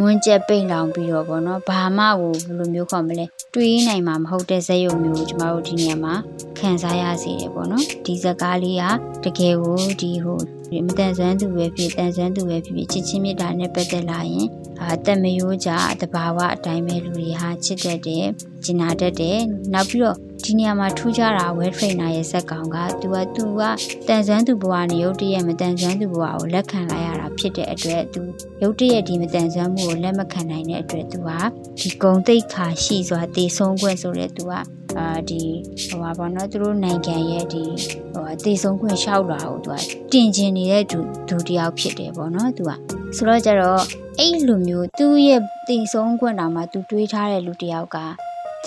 [0.00, 6.14] မွန်းကျက်ပိတ်လောင်ပြီးတော့ဗောနော်ဘာမှကိုဘယ်လိုမျိုးခေါ်မလဲတွေးနိုင်မှာမဟုတ်တဲ့ဇက်ရုံမျိုးကိုကျမတို့ဒီနေရာမှာ
[6.58, 10.38] ခံစားရစေတယ်ဗောနော်ဒီဇက်ကားလေးကတကယ်ကိုဒီဟို
[10.70, 14.46] ဒီမတန်ဆွမ်းသူပဲဖြစ်တန်ဆွမ်းသူပဲဖြစ်ဖြစ်ချစ်ချင်းမြတ်တာနဲ့ပတ်သက်လာရင်
[14.80, 18.26] အာတက်မရိုးကြတဘာဝအတိုင်းပဲလူတွေဟာချစ်တတ်တယ်
[18.64, 19.38] ကျင်နာတတ်တယ်
[19.72, 23.62] နောက်ပြီးတော့ ဒီနေရာမှာထူးခြားတာ well trainer ရဲ့ဇက်ကောင်ကသူကသူက
[24.08, 28.20] တန်ဆွမ်းသူဘဝနဲ့ရုပ်တရက်မတန်ဆွမ်းသူဘဝကိုလက်ခံလိုက်ရတာဖြစ်တဲ့အတွက်သူ
[28.62, 31.30] ရုပ်တရက်ဒီမတန်ဆွမ်းမှုကိုလက်မခံနိုင်တဲ့အတွက်သူက
[31.80, 34.52] ဒီဂုံတိတ်ခါရှိစွာတည်ဆုံးခွင့်ဆိုတဲ့သူက
[34.98, 35.42] အာဒီ
[35.86, 37.64] ဟိုပါဘောနော်သူတို့နိုင်ငံရဲ့ဒီ
[38.12, 42.70] ဟိုအသေးဆုံးခွင့်လျှောက်လာကိုသူကတင်ကျင်နေတဲ့သူသူတယောက်ဖြစ်တယ်ပေါ့နော်သူက
[43.16, 43.82] ဆိုတော့ကြတော့
[44.18, 47.98] အဲ့လိုမျိုးသူ့ရဲ့တည်ဆုံးခွင့်တောင်မှသူတွေးထားတဲ့လူတယောက်က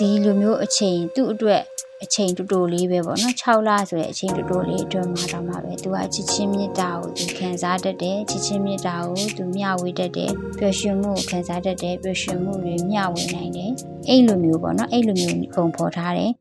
[0.00, 1.62] ဒီလိုမျိုးအချိန်သူ့အတွက်
[2.04, 13.72] အချိန်တူတူလေးပဲပေါ့နော်6လဆိုတဲ့အချိန်တူတူလေးအတွင်းမှာတော့မှပဲသူကချစ်ချင်းမြတ်တာကိုသူခံစားတတ်တယ်ချစ်ချင်းမြတ်တာကိုသူမျှဝေတတ်တယ်ပျော်ရွှင်မှုကိုခံစားတတ်တယ်ပျော်ရွှင်မှုတွေမျှဝေနိုင်တယ်
[14.08, 16.32] အဲ့လိုမျိုးပေါ့နော်အဲ့လိုမျိုးပုံဖော်ထားတယ်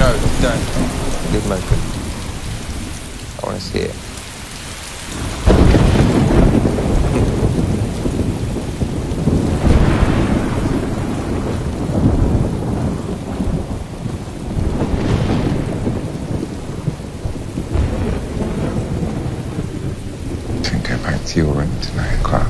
[0.00, 0.08] No,
[0.42, 0.64] don't.
[1.32, 1.78] Leave them open.
[3.40, 3.94] I want to see it.
[20.62, 22.46] Don't go back to your room tonight, Clark.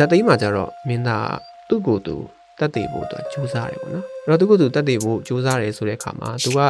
[0.00, 1.34] ဇက်သိမ်းမှာကျတော့မင်းသား
[1.68, 2.16] သူ့ကိုယ်သူ
[2.58, 6.60] တက်တည်ဖို့သူကကြိုးစားတယ်ပေါ့နော်အဲ့တော့သူ့ကိုယ်သူတက်တည်ဖို့ကြိုးစားတယ်ဆိုတဲ့အခါမှာသူက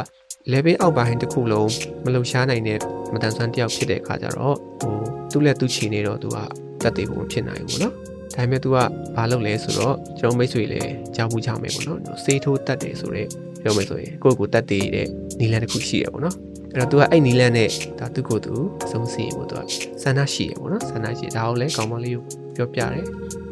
[0.52, 1.70] level အောက်ပိုင်းတစ်ခုလုံး
[2.04, 2.78] မလုံရှားနိုင်တဲ့
[3.12, 4.94] မတန်ဆွမ်းတစ်ယောက်ဖြစ်တဲ့အခါကျတော့ဟို
[5.32, 6.36] သူ့လက်သူ့ချီနေတော့သူက
[6.82, 7.94] တက်တည်ဖို့မဖြစ်နိုင်ဘူးပေါ့နော်
[8.34, 8.76] ဒါပေမဲ့ तू က
[9.16, 13.28] ဘာလုပ်လဲဆိုတော့ကျွန်တော်မိတ်ဆွေလည်းကြားဘူးကြမယ်ပေါ့နော်စေးထိုးတက်တယ်ဆိုတော့
[13.62, 15.06] ပြောမယ်ဆိုရင်ကိုယ့်ကိုယ်တက်တည်တဲ့
[15.40, 16.34] နီလန်တစ်ခုရှိရပေါ့နော်
[16.76, 18.54] အဲ့တော့ तू ကအဲ့နီလန်နဲ့ဒါသူ့ကိုယ်သူ
[18.85, 19.64] အဆုံးစီရင်ဖို့ तू က
[20.02, 22.24] ဆန္ဒရှိရပေါ့နော်ဆန္ဒရှိဒါကိုလည်းကောင်မလေးကို
[22.57, 23.04] ပြောပြတယ်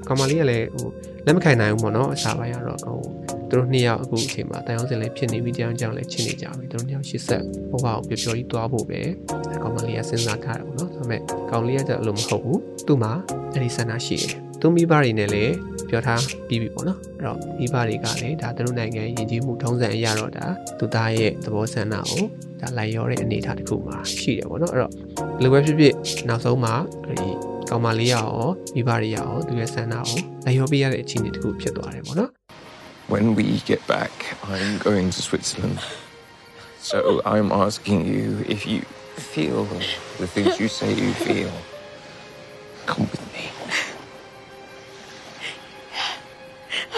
[0.08, 0.88] ကောင်မလေးကလည်းဟို
[1.26, 2.98] လက်မခံနိုင်ဘူးပေါ့နော်အစားပိုင်းကတော့ဟို
[3.50, 9.00] သူတို့နှစ်ယောက်အခုအချိန်မှာတန်အောင်စင်လည်းဖြစ်နေပြီတရားကြောင့်လည်းချင်းနေကြပြီသူတို့နှစ်ယောက်ရှစ်ဆက်ဘဝကိုပျော်ပျော်ကြီးသွားဖို့ပဲ
[9.62, 13.12] ကောင်မလေးကစဉ်းစားထားတယ်ပေါ့နော်ဒါပေမဲ့ကောင်လေးကကြအဲ့လိုမဟုတ်ဘူးသူ့မှာ
[13.52, 15.54] အဲ့ဒီဆန္ဒရှိတယ် သူမိဘတွေနဲ့လည်း
[15.88, 20.46] ပြောထားပြီးပြီပေါ့နော်အဲ့တော့မိဘတွေကလည်းဒါသူတို့နိုင်ငံယဉ်ကျေးမှုထုံးစံအရတော့ဒါ
[20.78, 22.24] သူသားရဲ့သဘောဆန္ဒကို
[22.60, 25.94] ဒါလိုက်ရောတဲ့အနေအထားတစ်ခုမှာရှိတယ်ပေါ့နော်အဲ့တော့ဘယ်လိုပဲဖြစ်ဖြစ်
[26.28, 26.74] နောက်ဆုံးမှာ
[27.06, 27.28] ဒီ
[27.70, 28.30] ကောင်မလေးရရော
[28.74, 32.30] မိဘတွေရရောသူရဲ့ဆန္ဒကိုလိုက်ရောပေးရတဲ့အခြေအနေတစ်ခုဖြစ်သွားတယ်ပေါ့နော်
[33.14, 34.12] When we get back,
[34.52, 35.78] I'm going to Switzerland.
[36.90, 36.98] So
[37.32, 38.80] I'm asking you if you
[39.32, 39.60] feel
[40.22, 41.52] the things you say you feel.
[42.90, 43.55] Come with me.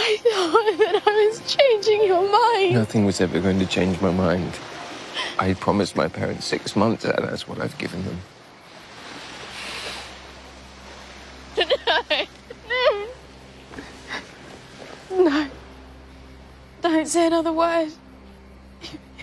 [0.09, 2.73] I thought that I was changing your mind.
[2.73, 4.59] Nothing was ever going to change my mind.
[5.39, 8.19] I promised my parents six months, and that's what I've given them.
[11.59, 12.25] No.
[15.11, 15.49] No.
[16.83, 17.91] Don't say another word.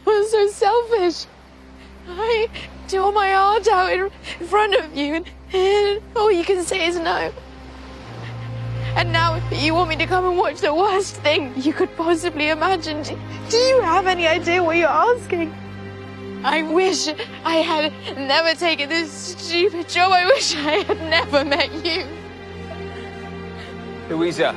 [0.06, 1.26] You're so selfish.
[2.08, 2.50] I
[2.88, 6.88] tore my heart out in, in front of you, and, and all you can say
[6.88, 7.32] is no.
[8.97, 12.49] And now you want me to come and watch the worst thing you could possibly
[12.49, 13.03] imagine.
[13.03, 13.17] Do,
[13.49, 15.55] do you have any idea what you're asking?
[16.43, 17.09] I wish
[17.45, 20.11] I had never taken this stupid job.
[20.13, 22.07] I wish I had never met you.
[24.09, 24.51] Louisa.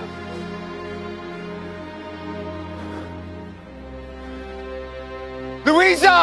[5.65, 6.17] Louisa!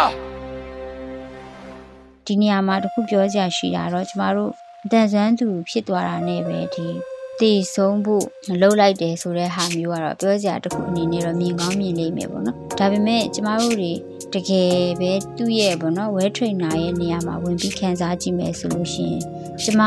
[2.27, 4.53] ဒီနေရာမှာတခုပြောစရာရှိတာတော့ကျမတို့
[4.85, 6.87] အတန်ဆန်းသူဖြစ်သွားတာနဲ့ပဲဒီ
[7.42, 13.94] တည်ဆုံးဖို့မလုပ်လိုက်တယ်ဆိုတဲ့ဟာမျိုးကတော့ပြောစရာတခုအနေနဲ့တော့မြင်ကောင်းမြင်လိမ့်မယ်ပေါ့နော်ဒါပေမဲ့ကျမတို့တွေ
[14.34, 19.22] တကယ်ပဲသူ့ရဲ့ပေါ့နော်ဝဲထရိနာရဲ့နေရာမှာဝင်ပြီးခံစားကြည့်မယ်ဆိုလို့ရှိရင်
[19.64, 19.82] ကျမ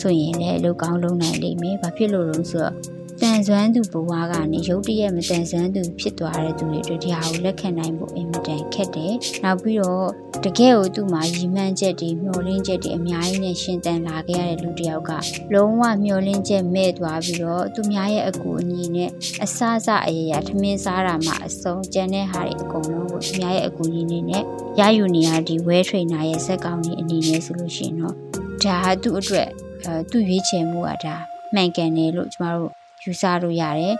[0.00, 10.08] ဆိုရင်လည်းအလုပ်ကောင်းလုပ်နိုင်လိမ့်မယ်ဘာဖြစ်လို့လဲဆိုတော့ တန်ဆွမ်းသူဘဝကနေရုတ်တရက်မတန်ဆွမ်းသူဖြစ်သွားတဲ့သူတွေအတွက်ဒီဟာကိုလက်ခံနိုင်ဖို့အင်မတန်ခက်တယ်။နောက်ပြီးတော့
[10.44, 15.10] တကယ်ကိုသူ့မှာရည်မှန်းချက်တွေမျှော်လင့်ချက်တွေအများကြီးနဲ့ရှင်သန်လာခဲ့ရတဲ့လူတစ်ယောက်က
[15.52, 19.10] လုံးဝမျှော်လင့်ချက်မဲ့သွားပြီးတော့သူများရဲ့အကူအညီနဲ့
[19.44, 24.42] အစစအရရထမင်းစားတာမှအဆုံးကျန်တဲ့ဟာတွေအကုန်လုံးကိုသူများရဲ့အကူအညီနဲ့
[24.80, 28.14] ရယူနေရဒီဝဲထရိနာရဲ့ဇက်ကောင်ကြီးအနေနဲ့ဆိုလို့ရှိရင်တော့
[28.62, 29.48] ဒါဟာသူ့အတွက်
[29.84, 31.16] အဲသူ့ရွေးချယ်မှုကဒါ
[31.54, 33.94] မှန်ကန်တယ်လို့ကျမတို့ ယူဆလို့ရတယ်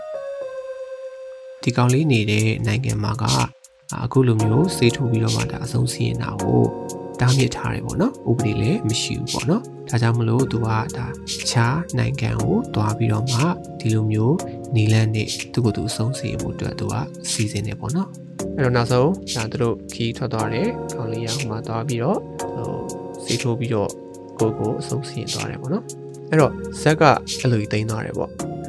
[1.63, 3.23] ဒီကောင်လေးနေတဲ့နိုင်ငံမှာက
[4.03, 6.61] အခုလိုမျိုးစေးထိုးပြီးတော့မှဒါအဆုံးစီရင်တာကို
[7.19, 10.77] တားမြစ်ထားတယ်ပေါ့နော်ဥပဒေလည်းမရှိဘူးပေါ့နော်ဒါကြောင့်မလို့သူကဒါ
[11.49, 13.41] ခြားနိုင်ငံကိုသွားပြီးတော့မှ
[13.79, 14.37] ဒီလိုမျိုး
[14.75, 16.95] နီလန်းနဲ့သူ့ကိုယ်သူအဆုံးစီရင်မှုအတွက်သူက
[17.31, 18.09] စီစဉ်နေပေါ့နော်
[18.55, 22.19] အဲ့တော့နောက်ဆုံးဒါသူတို့ခီးထွက်သွားတယ်ကောင်လေးရဟိုမှာသွားပြီးတော့
[22.55, 22.73] ဟို
[23.25, 23.89] စေးထိုးပြီးတော့
[24.39, 25.83] ကိုယ့်ကိုအဆုံးစီရင်သွားတယ်ပေါ့နော်
[26.29, 27.03] အဲ့တော့ဇက်က
[27.39, 28.31] အဲ့လိုကြီးတိန်းသွားတယ်ပေါ့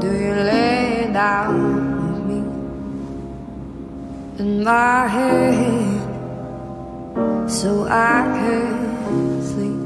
[0.00, 1.54] do you lay down
[2.00, 2.40] with me
[4.38, 6.00] in my head
[7.50, 9.80] so I can sleep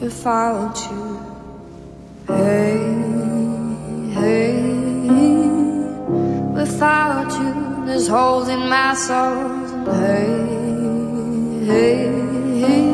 [0.00, 1.04] without you?
[2.26, 2.78] Hey,
[4.16, 4.56] hey,
[6.58, 7.52] without you,
[7.84, 9.48] there's holes in my soul.
[9.92, 10.26] Hey,
[11.70, 12.08] hey,
[12.62, 12.88] hey,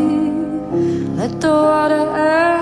[1.14, 2.59] let the water end.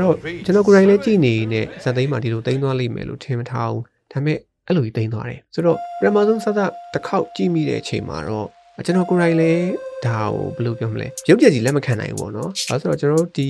[0.00, 6.60] တော့ကျွန်တော်ကိုယ်တိုင်လည်းကြည်နေနေဇက်သိမ်းမှာဒီလိုတိန်းသွားလိမ့်မယ်လို့ထင်မထားဘူးဒါပေမဲ့အဲ့လိုကြီးတိန်းသွားတယ်ဆိုတော့ပထမဆုံးစစတ
[6.96, 8.48] စ်ခေါက်ကြည့်မိတဲ့အချိန်မှာတော့
[8.78, 9.66] အကျွန်တော်ကိုယ်တိုင်လည်း
[10.06, 13.48] ဒါကိုဘယ်လိုပြောမလဲရုပ်ပြက်ကြီးလက်မခံနိုင်ဘူးပေါ့နော်။အဲဆိုတော့ကျွန်တော်တို့ဒီ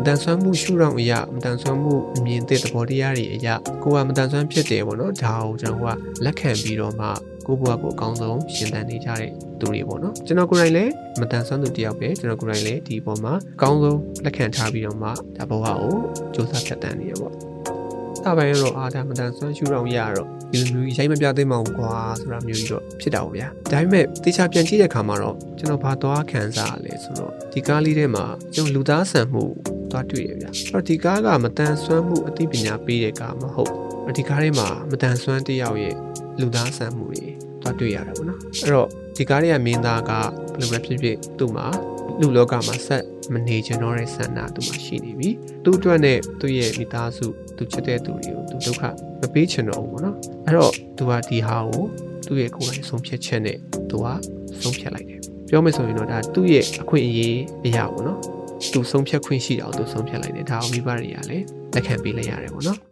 [0.00, 5.86] မတန်ဆွမ်းမှုရှုထောင့်အရာမတန်ဆွမ်းမှုအမြင်သစ်သဘောတရားတွေအရာကိုကမတန်ဆွမ်းဖြစ်တယ်ပေါ့နော်။ဒါကိုကျွန်တော်က
[6.24, 7.06] လက်ခံပြီးတော့မှ
[7.50, 15.94] ကိုယ့်ဘဝကိုအကောင်းဆုံးရှင်သန်နေကြတဲ့သူတွေပေါ့နော်ကျွန်တော်ကိုယ်တိုင်လည်းမတန်ဆွမ်းသူတယောက်ပဲကျွန်တော်ကိုယ်တိုင်လည်းဒီအပေါ်မှာအကောင်းဆုံးလက်ခံထားပြီးတော့မှဒါဘဝကို
[16.34, 17.34] စူးစမ်းဖြတ်တန်းနေရပေါ့။
[18.24, 29.44] ဒါပိုင်းတော့အာဒါမတန်ဆွမ်းရှုထောင့်ရတော့ဒီလိုမျိုးရိုက်မပြသိမ့်မအောင်ကွာဆိုတာမျိုးကြီးတော့ဖြစ်တာပေါ့ဗျာဒါပေမဲ့တေချာပြန်ကြည့်တဲ့အခါမှာတော့ကျွန်တော်ဘာသွားခံစားရလဲဆိုတော့ဒီကားလေးထဲမှာကျွန်တော်လူသားဆန်မှု
[29.90, 35.94] သွားတွေ့ရဗျာအဲ့တော့ဒီကားကမတန်ဆွမ်းမှုအသိပညာပေးတဲ့ကားမဟုတ် ဒီကားထဲမှာမတန်ဆွမ်းတယောက်ရဲ့
[36.40, 37.22] လူသားဆန်မှုတွေ
[37.62, 40.28] သွားတွေ့ရတယ်ပေါ့နော်အဲ့တော့ဒီကားရဲ့မင်းသားကဘယ်
[40.60, 41.66] လိုပဲဖြစ်ဖြစ်သူ့မှာ
[42.20, 45.28] လူလောကမှာဆက်မနေချင်တော့တဲ့ဆန္ဒသူ့မှာရှိနေပြီ
[45.64, 48.82] သူ့အတွက်နဲ့သူ့ရဲ့မိသားစုသူချစ်တဲ့သူတွေကိုသူဒုက္ခ
[49.20, 51.84] မပေးချင်တော့ဘူးပေါ့နော်အဲ့တော့သူကဒီဟာကို
[52.26, 53.56] သူ့ရဲ့ကိုယ်တိုင်ဆုံးဖြတ်ချက်နဲ့
[53.90, 54.06] သူက
[54.62, 58.18] ဆုံးဖြတ်လိုက်တယ်ပြောမယ်ဆိုရင်တော့ဒါသူ့ရဲ့အခွင့်အရေးအရာပေါ့နော်
[58.72, 62.89] သူဆုံးဖြတ်ခွင့်ရှိတာကိုသူဆုံးဖြတ်လိုက်တယ်ဒါအောင်မိဘတွေကလည်းလက်ခံပေးလိုက်ရတယ်ပေါ့နော်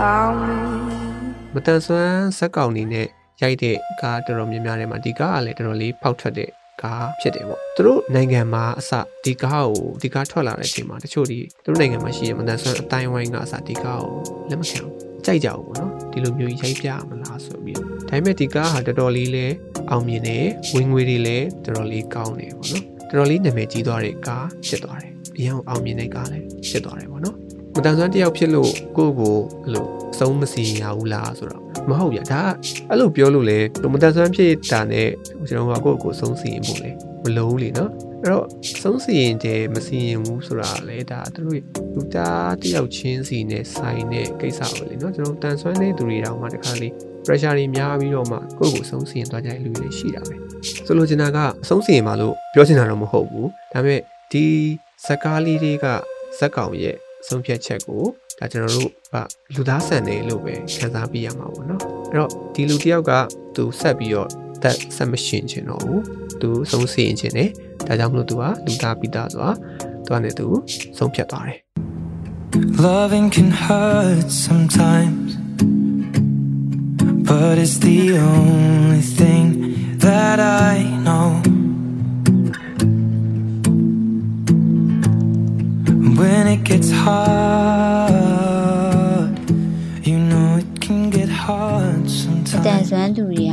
[0.00, 0.56] about me.
[1.54, 3.06] မတန်ဆွမ်းဇက်ကောင်နေနဲ့
[3.42, 6.50] ရိုက်တဲ့ကားတော်တော်များများထဲမှာဒီကားကလည်းတော်တော်လေးဖောက်ထွက်တဲ့
[6.82, 8.92] ကားဖြစ်တယ်ပေါ့သူတို့နိုင်ငံမှာအစ
[9.24, 14.14] ဒီကားကိုဒီကားထွက်လာတဲ့အချိန်မှာတချို့ဒီသူတို့နိုင်ငံမှာရှိတဲ့မတန်ဆွမ်းအတိုင်းဝိုင်းကအစဒီကားကို
[14.50, 14.94] လက်မခံဘူး
[15.26, 19.46] ကြိုက်ကြဘူးပေါ့နော်ဒီလိုမျိုးရိုက်ပြရမလားဆိုပြီးတော့ဒါပေမဲ့ဒီကားဟာတော်တော်လေးလဲ
[19.90, 27.36] အောင်မြင်တယ်ဝင်ငွေတွေလည်းတော်တော်လေးကောင်းတယ်ပေါ့နော်တော်တော်လေးနာမည်ကြီးသွားတဲ့ကားဖြစ်သွားတယ်အရင်အောင်မြင်တဲ့ကားလည်းဖြစ်သွားတယ်ပေါ့နော်
[27.74, 32.42] မတန်ဆွမ်းတယောက်ဖြစ်လို့ကိုယ့်ကိုအဲ့လိုအဆုံးမစီရဘူးလားဆိုတော့မဟုတ်ဗျာဒါ
[32.90, 33.58] အဲ့လိုပြောလို့လေ
[33.92, 35.08] မတန်ဆွမ်းဖြစ်တာနဲ့
[35.48, 36.90] ကျွန်တော်ကကိုယ့်ကိုယ်ဆုံးစီရင်ဖို့လေ
[37.24, 37.90] မလုံးလေနော်
[38.22, 38.46] အဲ့တော့
[38.82, 41.62] ဆုံးစီရင်တယ်မစီရင်ဘူးဆိုတာလေဒါသူတို့
[41.94, 46.88] လူသားတယောက်ချင်းစီနဲ့ဆိုင်တဲ့ကိစ္စပဲလေနော်ကျွန်တော်တန်ဆွမ်းတဲ့သူတွေတောင်မှတခါလေ
[47.26, 50.34] pressure တွေများပြီးတော့မှကိုယ့်ကိုယ်ဆုံးစီရင်သွားကြတဲ့လူတွေရှိတာပဲ
[50.86, 54.00] ဆိုလိုချင်တာကအဆုံးစီရင်ပါလို့ပြောချင်တာတော့မဟုတ်ဘူးဒါပေမဲ့
[54.32, 54.44] ဒီ
[55.06, 55.86] ဇက်ကားလေးတွေက
[56.38, 56.96] ဇက်ကောင်ရဲ့
[57.28, 58.02] ဆုံးဖြတ်ချက်ကို
[58.38, 59.16] ဒါကျွန်တော်တို့က
[59.54, 63.12] လူသားဆန်တယ်လို့ပဲခံစားပြီးရမှာပေါ့နော်အဲ့တော့ဒီလူတယောက်က
[63.56, 64.28] သူဆက်ပြီးတော့
[64.62, 66.02] တက်ဆက်မရှင်ချင်တော့ဘူး
[66.40, 67.50] သူဆုံးစီရင်ချင်တယ်
[67.86, 69.50] ဒါကြောင့်မလို့သူကလူသားပြီးသားဆိုတာ
[70.04, 70.46] သူကနေသူ
[70.98, 71.60] ဆုံးဖြတ်သွားတယ်
[72.86, 75.36] Loving can hurt sometimes,
[77.28, 81.59] but it's the only thing that I know.
[86.20, 88.12] When it gets hard,
[90.08, 92.08] you know it can get hard
[92.52, 92.88] မတန် sometimes.
[92.90, 93.52] ဆွမ်းသူတွေက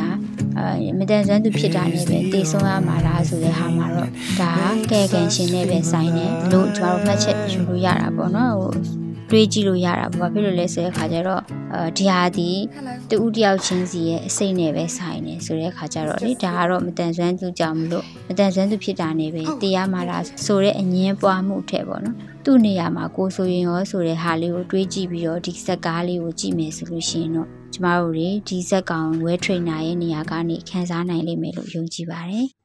[0.57, 4.09] အဲမတန်ဆွမ်းသူဖြစ်တာနဲ့ပဲတည်ဆုံးရမှာလားဆိုတဲ့ဟာမှာတော့
[4.41, 4.53] ဒါ
[4.91, 8.71] ကဲကန်ရှင်နဲ့ပဲဆိုင်တယ်လို့ကျမတို့မှတ်ချက်ယူလို့ရတာပေါ့နော်ဟို
[9.29, 11.41] တွေးကြည့်လို့ရတာပေါ့ဘာဖြစ်လို့လဲဆိုတဲ့ခါကျတော့
[11.73, 12.49] အဲဒီဟာဒီ
[13.09, 22.17] တူဦးတယောက်ချင်းစီရဲ့အစိတ်နဲ့ပဲဆိုင်နေဆိုတဲ့ခါကျတော့လေဒါကတော့မတန်ဆွမ်းသူကြောင့်မလို့မတန်ဆွမ်းသူဖြစ်တာနဲ့ပဲတရားမှာလားဆိုတဲ့အငင်းပွားမှုထက်ပေါ့နော်
[22.49, 32.56] သူ့နေရာမှာကိုယ်ဆိုရင်ရောဆိုတဲ့ဟာလေးကိုတွေးကြည့်ပြီးတော့ဒီဇက်ကားလေးကိုကြည့်မယ်ဆိုလို့ရှိရင်တော့ကျမတို့တွေဒီဇက်ကောင်ဝဲထရိနာရဲ့နေရာကနေခန်းစားနိုင်လိမ့်မယ်လို့ယုံကြည်ပါတယ်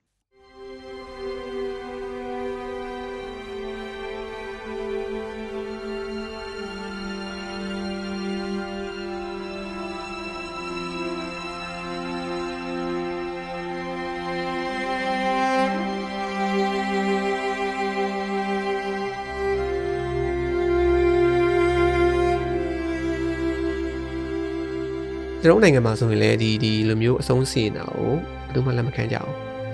[25.42, 29.32] ကျွန်တော်နိုင်ငံမှာဆိုရင်လည်းဒီဒီလိုမျိုးအဆုံးစီရင်တာကိုဘယ်သူမှလက်မခံကြအောင်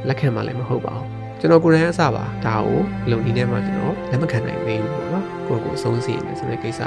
[0.08, 1.08] လက်ခံမှလည်းမဟုတ်ပါဘူး
[1.40, 6.82] ကျွန်တော်ကိုယ်တိုင်အစပါဒါကိုလုံဒီထဲမှာကျွန်တော်လက်မခံနိုင်သေးဘူးပေါ့နော်ကိုယ့်ကိုယ်အဆုံးစီရင်တယ်ဆိုတဲ့ကိစ္စ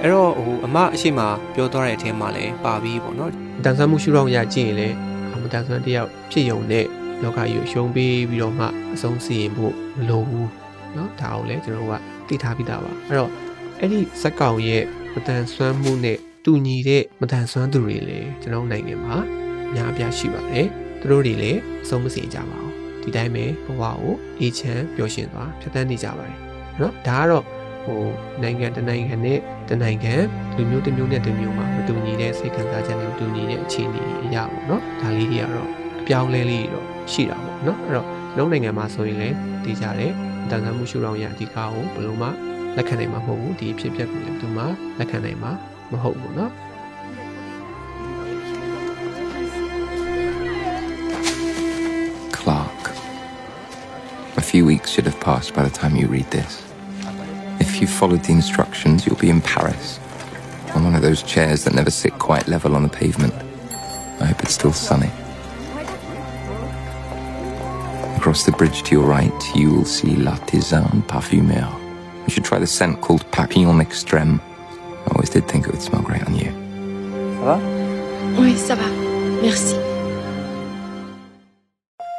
[0.00, 1.20] အဲ့တော့ဟိုအမအရှိမ
[1.54, 3.30] ပြောသွားတဲ့အထင်းမှာလည်းပါပြီးပေါ့နော်
[3.64, 4.96] တန်ဆန်းမှုရှုထောင့်ရကြည့်ရင်လည်း
[5.42, 6.86] မတန်ဆန်းတယောက်ဖြစ်ယုံနဲ့
[7.22, 10.48] လောကကြီးကိုရှုံးပေးပြီးတော့မှအဆုံးစီရင်ဖို့မလိုဘူး
[10.94, 11.94] เนาะဒါကိုလည်းကျွန်တော်က
[12.28, 13.30] သိထားပြီးသားပါအဲ့တော့
[13.78, 19.16] အဲ့ဒီဇက်ကောင်ရဲ့မတန်ဆွမ်းမှုနဲ့ တူညီတဲ့မတန်ဆွမ်းသူတွေလည်းကျွန်တော်နိုင်ငံမှာ
[19.68, 20.66] အများအပြားရှိပါတယ်
[21.00, 26.36] သူတို့တွေလည်းအဆုံးမစီကြပါဘူးဒီတိုင်းပဲဘဝကိုအေးချမ်းပျော်ရွှင်စွာဖြတ်သန်းနေကြပါတယ်
[26.78, 27.44] เนาะဒါကတော့
[27.84, 28.02] ဟို
[28.42, 30.14] နိုင်ငံတစ်နိုင်ငံနဲ့တစ်နိုင်ငံ
[30.56, 40.12] လူမျိုးတစ်မျိုးနဲ့တစ်မျိုးမှာမတူညီတဲ့စိတ်ခံစားချက်နဲ့မတူညီတဲ့အခြေအနေအရာပေါ့เนาะဒါလေးတွေကတော့အပြောင်းလဲလေးတွေတော့ရှိတာပေါ့เนาะအဲ့တော့ကျွန်တော်နိုင်ငံမှာဆိုရင်လည်းသိကြတယ်
[40.50, 42.28] တန်ဆန်းမှုရှုထောင့်ရဒီကားကိုဘယ်လိုမှ
[42.76, 44.64] လက်ခံနိုင်မှာမဟုတ်ဘူးဒီအဖြစ်အပျက်ကိုလည်းဘယ်သူမှ
[44.98, 45.52] လက်ခံနိုင်မှာ
[45.89, 46.51] Mahogna.
[52.33, 52.89] Clark.
[54.37, 56.63] A few weeks should have passed by the time you read this.
[57.59, 59.99] If you followed the instructions, you'll be in Paris,
[60.75, 63.33] on one of those chairs that never sit quite level on the pavement.
[64.19, 65.11] I hope it's still sunny.
[68.17, 71.71] Across the bridge to your right, you will see L'Artisan Parfumeur.
[72.25, 74.41] You should try the scent called Papillon Extreme.
[75.07, 76.51] I always did think it would smell great on you.
[77.39, 77.59] Ça va
[78.39, 78.87] Oui, ça va.
[79.45, 79.75] Merci.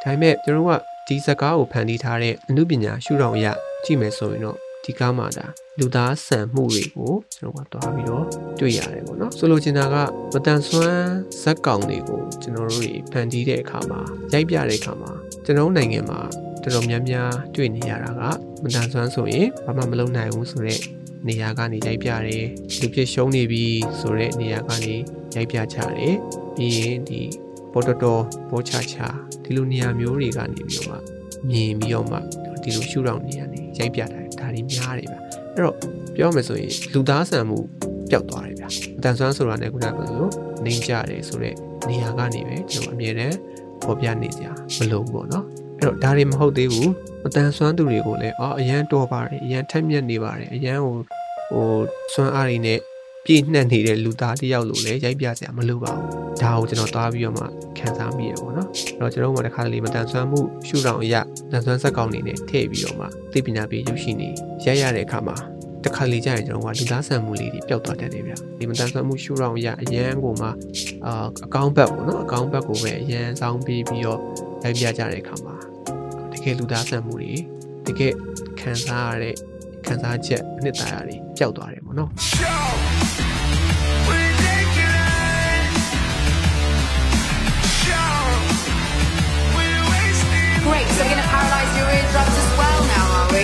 [0.03, 0.71] ဒါပေမဲ့ကျွန်တော်က
[1.07, 3.47] ဒီဇာတ်ကားကိုဖန်တီးထားတဲ့အမှုပညာရှုထောင့်အရ
[3.85, 5.45] ကြည့်မယ်ဆိုရင်တော့ဒီကားမှာဒါ
[5.79, 8.25] လူသားဆန်မှုတွေကိုကျွန်တော်ကတွားပြီးတော့
[8.59, 9.95] တွေ့ရတယ်ပေါ့နော်ဆိုလိုချင်တာက
[10.33, 11.09] မတန်ဆွမ်း
[11.41, 13.99] ဇက်ကောင်တွေကိုကျွန်တော်တို့တွေဖန်တီးတဲ့အခါမှာ
[14.33, 15.11] ရိုက်ပြတဲ့အခါမှာ
[15.45, 16.19] ကျွန်တော်တို့နိုင်ငံမှာ
[16.63, 18.21] တော်တော်များများတွေ့နေရတာက
[18.63, 20.81] မတန်ဆွမ်းဆိုရင်ဘာမှမလုပ်နိုင်ဘူးဆိုတော့
[21.27, 22.45] နေရာကနေရိုက်ပြတယ်
[22.79, 23.65] လူပြစ်ရှုံးနေပြီ
[23.99, 24.93] ဆိုတော့နေရာကနေ
[25.35, 26.15] ရိုက်ပြချတယ်
[26.55, 27.21] ပြီးရင်ဒီ
[27.73, 28.97] ပေါ်တော်တော်ပေါ်ချချ
[29.43, 32.17] ဒီလိုနေရာမျိုးတွေကနေပြီးတော့မှမြင်ပြီးတော့မှ
[32.63, 34.07] ဒီလိုရှုထောင့်နေရာနေရိုက်ပြတာ
[34.39, 35.15] ဒါတွေများတယ်ဗျ
[35.55, 35.75] အဲ့တော့
[36.15, 37.57] ပြောမယ်ဆိုရင်လူသားဆန်မှု
[38.09, 38.65] ပျောက်သွားတယ်ဗျ
[38.97, 40.31] အတန်ဆွမ်းဆိုတာနဲ့ခုနကပြောလို့
[40.65, 41.55] နေကြတယ်ဆိုတော့
[41.89, 43.37] နေရာကနေပဲကျွန်တော်အမြဲတမ်း
[43.83, 44.43] ပေါ်ပြနေကြ
[44.77, 45.45] မလို့ပေါ့နော်
[45.79, 46.91] အဲ့တော့ဒါတွေမဟုတ်သေးဘူး
[47.23, 50.95] မတန်ဆွမ်းသူတွေကိုလည်းအော်အရန်တော်ပါတယ်အရန်ထက်မြက်နေပါတယ်အရန်ဟို
[51.51, 51.67] ဟို
[52.13, 52.79] ဆွမ်းအားတွေနဲ့
[53.25, 56.09] ပြည့်နှက်နေတဲ့လူသားတစ်ယောက်လိုလည်းရိုက်ပြစရာမလိုပါဘူး
[56.41, 57.43] ဒါကိုကျွန်တော်သွားပြီးတော့မှ
[57.77, 64.29] ခံစားမိရပေါ့နော်အဲ့တော့ကျွန်တော်တို့ကတစ်ခါတလေမတန်ဆွမ်းမှုရှုထောင့်အရာတန်ဆွမ်းစက်ကောင်နေနဲ့ထည့်ပြီးတော့မှသိပညာပေးရုပ်ရှင်နေ
[64.65, 65.35] ရိုက်ရတဲ့အခါမှာ
[65.85, 70.47] တခါလေကြာရင်ကျွန်တော်ကလူသားဆန်မှုလေးတွေပျောက်သွားတတ်တယ်ဗျဒီမတန်ဆွမ်းမှုရှုထောင့်အရာအရန်ကိုမှ
[71.05, 74.21] အာအကောင့်ဘက်ပေါ့နော်အကောင့်ဘက်ကိုပဲအရန်ဆောင်ပြီးပြီးတော့
[74.63, 75.55] ရိုက်ပြကြတဲ့အခါမှာ
[76.33, 77.33] တကယ်လူသားဆန်မှုတွေ
[77.87, 78.13] တကယ်
[78.59, 79.35] ခံစားရတဲ့
[79.85, 82.09] ခံစားချက်အနှစ်သာရတွေပျောက်သွားတယ်ပေါ့နော်
[90.65, 93.43] Great, so we're going to paralyze your eardrums as well now, are we?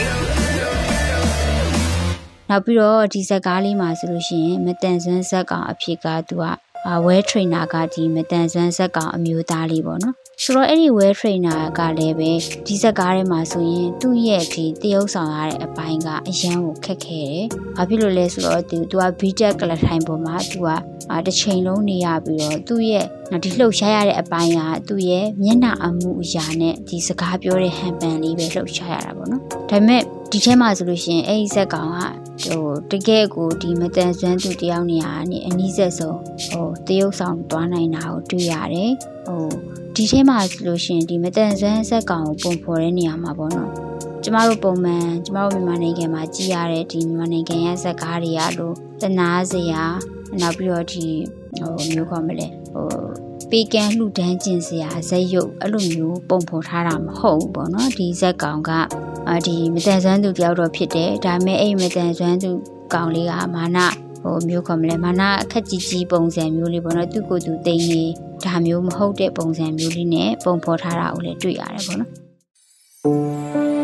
[2.50, 6.44] နောက်ပြီးတော့ဒီဇက်ကားလေးမှာဆိုလို့ရှိရင်မတန်ဆွမ်းဇက်ကောင်အဖြစ်ကသူက
[6.88, 12.32] အာဝဲထရိနာကဒီမတန်ဆွမ်းဇက်ကောင်အမျိုးသားလေးပေါ့နော် ဆိုတော့အဲ့ဒီဝဲထရိနာကလည်းပဲ
[12.68, 17.44] ဒီဇက်ကားထဲမှာဆိုရင်သူ့ရဲ့ဒီတရုပ်ဆောင်ရတဲ့အပိုင်းကအရန်ကိုခက်ခဲတယ်။
[17.78, 20.68] ဘာဖြစ်လို့လဲဆိုတော့သူသူက BTEC ကလထိုင်ပေါ်မှာသူက
[21.12, 31.98] အာတစ်ချိန်လုံးနေရပြီးတော့သူ့ရဲ့နောက်ဒီလှုပ်ရှားရတဲ့အပိုင်းကသူ့ရဲ့မျက်နှာအမှုအရာနဲ့ဒီစကားပြောတဲ့ဟန်ပန်လေးပဲလှုပ်ရှားရတာပေါ့နော်။ဒါပေမဲ့ဒီထဲမှာဆိုလို့ရှိရင်အဲ့ဒီဇက်ကောင်က
[32.44, 38.92] ဟိုတကယ်ကိုဒီမတန်ဆွမ်းသူတယောက်နေရာကနေအနည်းဆက်ဆုံးဟိုတရုပ်ဆောင်သွားနိုင်တာကိုတွေ့ရတယ်
[39.28, 43.72] ဟို ဒီထဲမှာဆိုလို့ရှိရင်ဒီမတန်ဆွမ်းဇက်ကောင်ကိုပုံဖော်တဲ့နေရာမှာပေါ့နော်
[44.24, 49.84] ကျမတို့ပုံမှန်ကျမတို့မြန်မာနိုင်ငံမှာကြည်ရတဲ့ဒီမြန်မာနိုင်ငံရဲ့ဇက်ကားတွေအလိုတနာစရာ
[50.40, 51.06] နောက်ပြီးတော့ဒီ
[51.58, 52.88] ဟိုမျိုးခေါ်မလဲဟို
[53.50, 58.72] ပေကန်လှူဒန်းခြင်းစရာဇက်ရုပ်အဲ့လိုမျိုးပုံဖော်ထားတာမဟုတ်ဘူးပေါ့နော်ဒီဇက်ကောင်က
[59.30, 62.52] အာဒီမတန်ဆွမ်းသူတယောက်တော့ဖြစ်တယ်ဒါပေမဲ့အဲ့မတန်ဆွမ်းသူ
[62.94, 63.80] ကောင်လေးကမာန
[64.26, 68.04] ဟိုမျိုးခေါ်မလဲမာနအခက်ကြီးကြီးပုံစံမျိုးလေးပေါ့နော်သူ့ကိုယ်သူတိမ်နေ
[68.46, 73.75] ဒါမျိုးမဟုတ်တဲ့ပုံစံမျိုးလေးနဲ့ပုံဖော်ထားတာကိုလည်းတွေ့ရတယ်ပေါ့နော်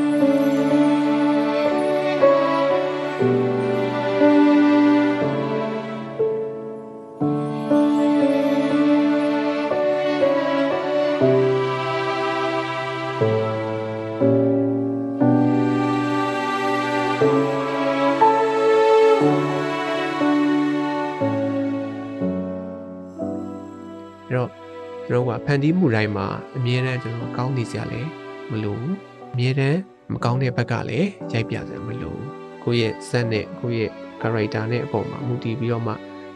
[25.11, 28.09] ကျွန်တော်ကဖန်တီးမှုတိုင်းမှာအမြဲတမ်းကျွန်တော်ကောင်းနေစရာလည်း
[28.51, 28.95] မလိုဘူး
[29.33, 29.79] အမြဲတမ်း
[30.13, 32.27] မကောင်းတဲ့ဘက်ကလည်းရိုက်ပြစရာမလိုဘူး
[32.63, 33.91] ကိုယ့်ရဲ့ဇက်နဲ့ကိုယ့်ရဲ့
[34.21, 35.93] character နဲ့အပေါ်မှာမူတည်ပြီးတော့မှ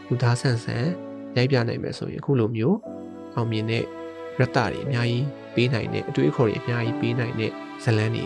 [0.08, 0.86] လူသားဆန်ဆန်
[1.36, 2.78] ရိုက်ပြနိုင်မယ်ဆိုရင်အခုလိုမျိုး
[3.34, 3.84] အောင်မြင်တဲ့
[4.40, 7.50] ရတ္တတွေအများကြီးပေးနိုင်တဲ့အတွေ့အခေါ်တွေအများကြီးပေးနိုင်တဲ့
[7.84, 8.24] ဇလန်းတွေ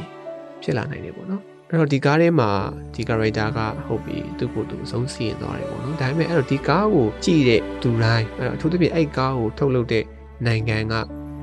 [0.62, 2.50] ဖြစ်လာနိုင်တယ်ပေါ့နော်အဲ့တော့ဒီကားထဲမှာ
[2.94, 10.04] ဒီ character ကဟုတ်ပြီသူ့ကိုယ်သူအဆုံးစီရင်သွားတယ်ပေါ့နော်ဒါပေမဲ့အဲ့တော့ဒီကားကိုကြည့်တဲ့သူတိုင်းအဲ့တော့အထူးသဖြင့်အဲ့ကားကိုထုတ်လုပ်တဲ့
[10.46, 10.94] နိုင်ငံက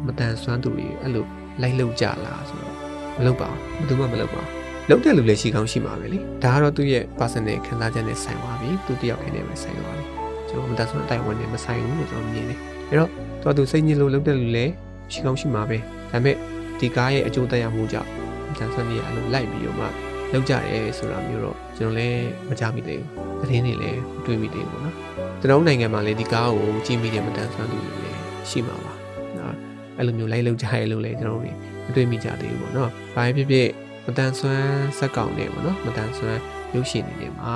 [0.05, 1.25] မတန်ဆွမ်းသူတွေအဲ့လို
[1.61, 2.75] လိုက်လုပ်ကြလားဆိုတော့
[3.17, 10.05] မလုပ်ပါဘူးဘယ်သူမှမလုပ်ပါဘူးလုပ်တဲ့လူလည်းရှိကောင်းရှိမှာပဲလေဒါကတော့သူ့ရဲ့ personal ခံစားချက်နဲ့ဆိုင်သွားပြီသူတယောက်ခင်းနဲ့ပဲဆိုင်သွားပြီ
[10.49, 13.09] ကျွန်တော်မတန်ဆွမ်းအတိုင်းဝင်နေမဆိုင်ဘူးလို့ကျွန်တော်မြင်တယ်အဲ့တော့
[13.41, 14.71] သူကသူစိတ်ညစ်လို့လုပ်တဲ့လူလည်း
[15.11, 15.77] ရှိကောင်းရှိမှာပဲ
[16.11, 16.35] ဒါပေမဲ့
[16.79, 18.09] ဒီကားရဲ့အကျိုးသက်ရောက်မှုကြောင့်
[18.59, 19.85] တန်ဆွမ်းကြီးအဲ့လိုလိုက်ပြီးတော့မှ
[20.33, 24.95] လောက်ကြတယ်ဆိုတာမျိုးတော့ကျွန်တော်လည်းမကြားမိသေးဘူးသတင်းတွေလည်းမတွေ့မိသေးဘူးပေါ့နော်
[25.39, 28.19] ကျွန်တော်နိုင်ငံမှာလည်းဒီကားကိုကြည့်မိတယ်မတန်ဆွမ်းသူတွေလည်း
[28.49, 28.86] ရှိမှာပါနော်
[29.97, 33.69] အဲ့လိုမျိုးလိုက်လောက်ကြရဲလို့လည်းကျွန်တော်တို့မတွေ့မိကြသေးဘူးပေါ့နော်ဘာဖြစ်ဖြစ်
[34.05, 36.39] မတန်ဆွမ်းစက်ကောင်နဲ့ပေါ့နော်မတန်ဆွမ်း
[36.75, 37.53] ရုပ်ရှင်တွေထဲမှာ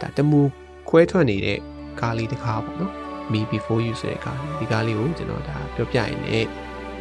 [0.00, 0.40] ဒါတမူ
[0.88, 1.58] ခွဲထွက်နေတဲ့
[2.00, 2.92] ကားလေးတစ်ခါပေါ့နော်
[3.32, 6.48] Me Before You ဆိုတဲ့ကားလေးဒီကားလေးကိုကျွန်တော်ဒါပြောပြရင်လည်း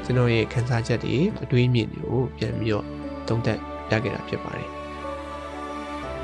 [0.04, 2.86] ကျွန်တော်ရဲ့ခန်းစားချက်တွေအတွေးအမြင်တွေကိုပြန်ပြီးတော့
[3.28, 3.60] သုံးသပ်
[3.90, 4.70] ပြခဲ့တာဖြစ်ပါတယ်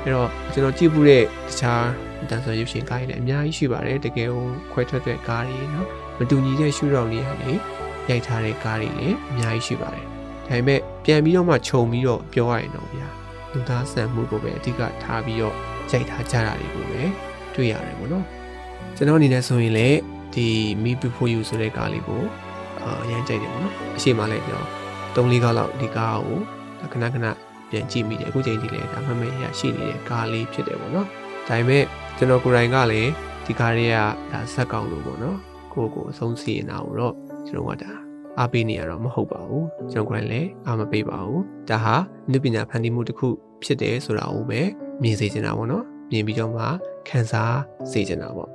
[0.02, 1.84] အဲ့တော့ကျွန်တော်ကြည့်မှုတဲ့တခြား
[2.30, 5.88] တန်ဆွမ်းရုပ်ရှင်ကားတွေလည်းအများကြီးရှိပါတယ်တကယ်ကိုခွဲထွက်တဲ့ကားတွေနော်
[6.18, 7.52] မတူညီတဲ့ရှုထောင့်လေးဟာလေ
[8.08, 10.06] ရိုက်ထားတဲ့ကားတွေလည်းအများကြီးရှိပါတယ်
[10.48, 13.08] ဒါပေမဲ့ပြန်ပြီးတော့မှခြုံပြီးတော့ပြောရရင်တော့ဗျာ
[13.52, 15.54] လူသားဆန်မှုကိုပဲအဓိကထားပြီးတော့
[15.90, 17.00] ရိုက်ထားကြတာတွေကိုပဲ
[17.54, 18.24] တွေ့ရတယ်ပေါ့နော်
[18.96, 19.98] ကျွန်တော်အနေနဲ့ဆိုရင်လည်း
[20.34, 20.48] ဒီ
[20.82, 22.22] Me Before You ဆိုတဲ့ကားလေးကို
[22.82, 24.64] အာရမ်းကြိုက်တယ်ပေါ့နော်အရှိမလည်းကျွန်
[25.16, 26.38] တော်၃-၄ကားလောက်ဒီကားကို
[26.92, 27.26] ခဏခဏ
[27.70, 31.06] ပြန်ကြည့်မိတယ်အခုချိန်ထိလည်းဒါမှမဟုတ်ရရှိနေတဲ့ကားလေးဖြစ်တယ်ပေါ့နော်
[31.48, 31.84] ဒါပေမဲ့
[32.16, 33.10] ကျွန်တော်ကိုယ်တိုင်ကလည်း
[33.46, 33.96] ဒီကားလေးက
[34.32, 35.36] ဒါဇက်ကောင်လို့ပေါ့နော်
[35.72, 37.14] ကိုကိုအဆုံးစီရင်တာကိုတော့
[37.47, 37.91] ကျွန်တော်ကဒါ
[38.39, 41.95] အားပေးနေရတော့မဟုတ်ပါဘူးကျွန်တော်ကိုယ်တိုင်လည်းအားမပေးပါဘူးဒါဟာ
[42.31, 43.27] နုပညာဖန်တီးမှုတစ်ခု
[43.63, 44.61] ဖြစ်တယ်ဆိုတာကိုပဲ
[45.01, 46.65] မြင်စေချင်တာပေါ့နော်မြင်ပြီးတော့မှ
[47.07, 47.57] ခံစား
[47.91, 48.49] စေချင်တာပေါ့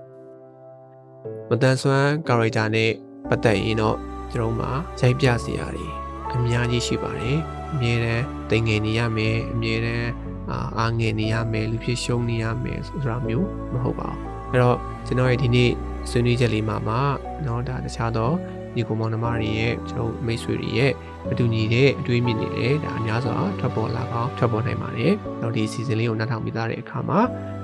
[1.49, 2.91] မတန်ဆွမ်းကာရိုက်တာနဲ့
[3.29, 3.97] ပတ်သက်ရင်တော့
[4.33, 4.71] ကျွန်တော်မှာ
[5.01, 5.87] ရိုက်ပြစရာတွေ
[6.35, 7.39] အများကြီးရှိပါတယ်
[7.73, 10.11] အမြဲတမ်းတိမ်ငယ်နေရမယ်အမြဲတမ်း
[10.51, 14.21] အာအားငယ်နေရမယ်လူဖြစ်ရှုံးနေရမယ်ဆိုတာမျိုးမဟုတ်ပါဘူး
[14.51, 15.71] အဲ့တော့ကျွန်တော်ရဲ့ဒီနေ့
[16.11, 16.97] ဆွေးနွေးချက်လေးမှာမှ
[17.43, 18.31] เนาะဒါတခြားသော
[18.76, 20.92] ညီကိုမောင်နှမတွေရဲ့ကျွန်တော်မိတ်ဆွေတွေရဲ့
[21.28, 27.20] မတူညီတဲ့အတွေးမြင်နေတယ်ဒါအများစွာထွက်ပေါ်လာကောင်းထွက်ပေါ်နိုင်ပါတယ်။တော့ဒီ season လေးကိုနားထောင်ပြီးသားတဲ့အခါမှာ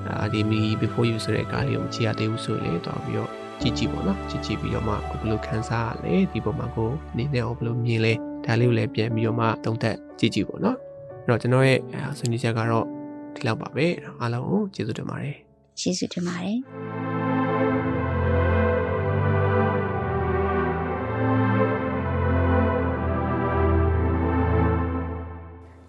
[0.08, 3.30] အာဒီ me before you ဆိုတဲ့ကားလေးကိုမကြည့်ရသေးဘူးဆိုရင်တော့ပြီးတော့
[3.62, 8.14] ကြည့်ကြည့်ပေါ့နော်ကြည့်ကြည့်ပြီးတော့မှဘယ်လိုခံစားရလဲဒီပုံမှာကိုအနေနဲ့ဘယ်လိုမြင်လဲ
[8.46, 10.78] ဒါလေးကိုလည်းပြန်ပြီးတော့မှသုံးသပ်ကြည့်ကြည့်ပေါ့နော်
[11.26, 11.80] အဲ့တော့ကျွန်တော်ရဲ့
[12.18, 12.86] ဆွေးနွေးချက်ကတော့
[13.36, 13.86] ဒီလောက်ပါပဲ
[14.20, 15.36] အားလုံးကိုကျေးဇူးတင်ပါတယ်
[15.80, 17.01] ကျေးဇူးတင်ပါတယ်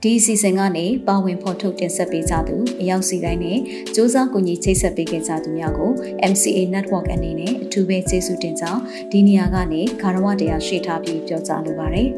[0.04, 3.60] ဒီအစီအစဉ်ကနေပါဝင်ဖော်ထုတ်တင်ဆက်ပေးကြသူအရောက်စီတိုင်းနဲ့စ
[3.96, 5.90] 조사ကူညီချိတ်ဆက်ပေးခဲ့ကြသူများကို
[6.32, 8.80] MCA Network အနေနဲ့အထူးပဲကျေးဇူးတင်ကြောင်း
[9.12, 12.08] ဒီနေရာကနေဂါရဝတရားရှေ့ထားပြီးပြောကြားလိုပါတယ်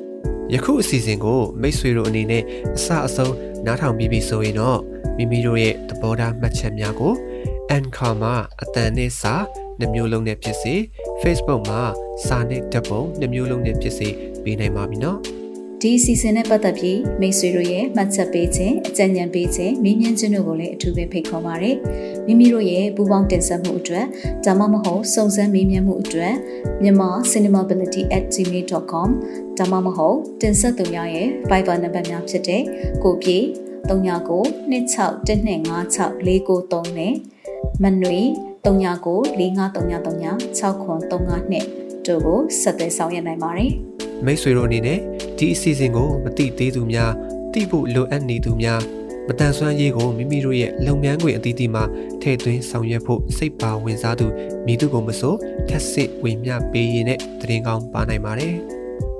[0.54, 2.42] ။ယခုအစီအစဉ်ကိုမိတ်ဆွေတို့အနေနဲ့
[2.76, 3.34] အစအဆုံး
[3.66, 4.78] နားထောင်ပြီးပြီဆိုရင်တော့
[5.16, 7.12] မိမိတို့ရဲ့သဘောထားမှတ်ချက်များကို
[7.76, 9.34] Anchor မှာအတန်နဲ့စာ
[9.80, 10.74] နှမျိုးလုံးနဲ့ဖြစ်စေ
[11.22, 11.82] Facebook မှာ
[12.26, 14.08] စာနဲ့ဓာတ်ပုံနှမျိုးလုံးနဲ့ဖြစ်စေ
[14.44, 15.20] ပေးနိုင်ပါပြီနော်။
[15.82, 21.70] ဒီအစီအစဉ်နဲ့ပတ်သက်ပြီးမိတ်ဆွေတို့ရဲ့မှတ်ချက်ပေးခြင်းအကြံဉာဏ်ပေးခြင်းမေးမြန်းခြင်းတို့ကိုလည်းအထူးပဲဖိတ်ခေါ်ပါရစေ။
[22.26, 24.06] မိမိတို့ရဲ့ပူးပေါင်းတင်ဆက်မှုအတွက်
[24.46, 26.34] ဒါမှမဟုတ်စုံစမ်းမေးမြန်းမှုအတွက်
[26.82, 29.08] မြန်မာ cinemability@gmail.com
[29.58, 32.62] ဒါမှမဟုတ်တင်ဆက်သူများရဲ့ Viber နံပါတ်များဖြစ်တဲ့
[33.02, 33.38] ကိုပြေ
[33.88, 37.14] 39 26125649နဲ့
[37.82, 38.20] မနွေ
[38.64, 41.64] 39 45333639
[42.06, 43.72] တို့ကိုဆက်သွယ်ဆောင်ရွက်နိုင်ပါတယ်။
[44.24, 44.98] မိတ်ဆွေတို့အနေနဲ့
[45.38, 47.12] ဒီအစီအစဉ်ကိုမတိသေးသူများ
[47.52, 48.80] တိဖို့လိုအပ်နေသူများ
[49.28, 51.84] မတန်ဆွမ်းရေးကိုမိမိတို့ရဲ့လုပ်ငန်းခွင်အသီးသီးမှာ
[52.22, 54.26] ထည့်သွင်းဆောင်ရွက်ဖို့စိတ်ပါဝင်စားသူ
[54.66, 55.34] မိသူကိုမဆို
[55.68, 58.54] ထက်စစ်ဝင်မြပေးရင်တဲ့တရင်ကောင်းပါနိုင်ပါတယ်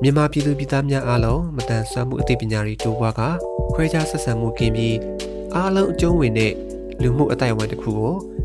[0.02, 3.20] မြန်မာပြည်သူပြည်သားများအားလုံးမတန်ဆွမ်းမှုအသိပညာတွေတိုးပွားက
[3.74, 4.96] ခွဲခြားဆက်ဆံမှုကင်းပြီး
[5.54, 6.52] အားလုံးအကျုံးဝင်တဲ့
[7.02, 8.14] လူမှုအတိုင်းအဝန်တစ်ခုကို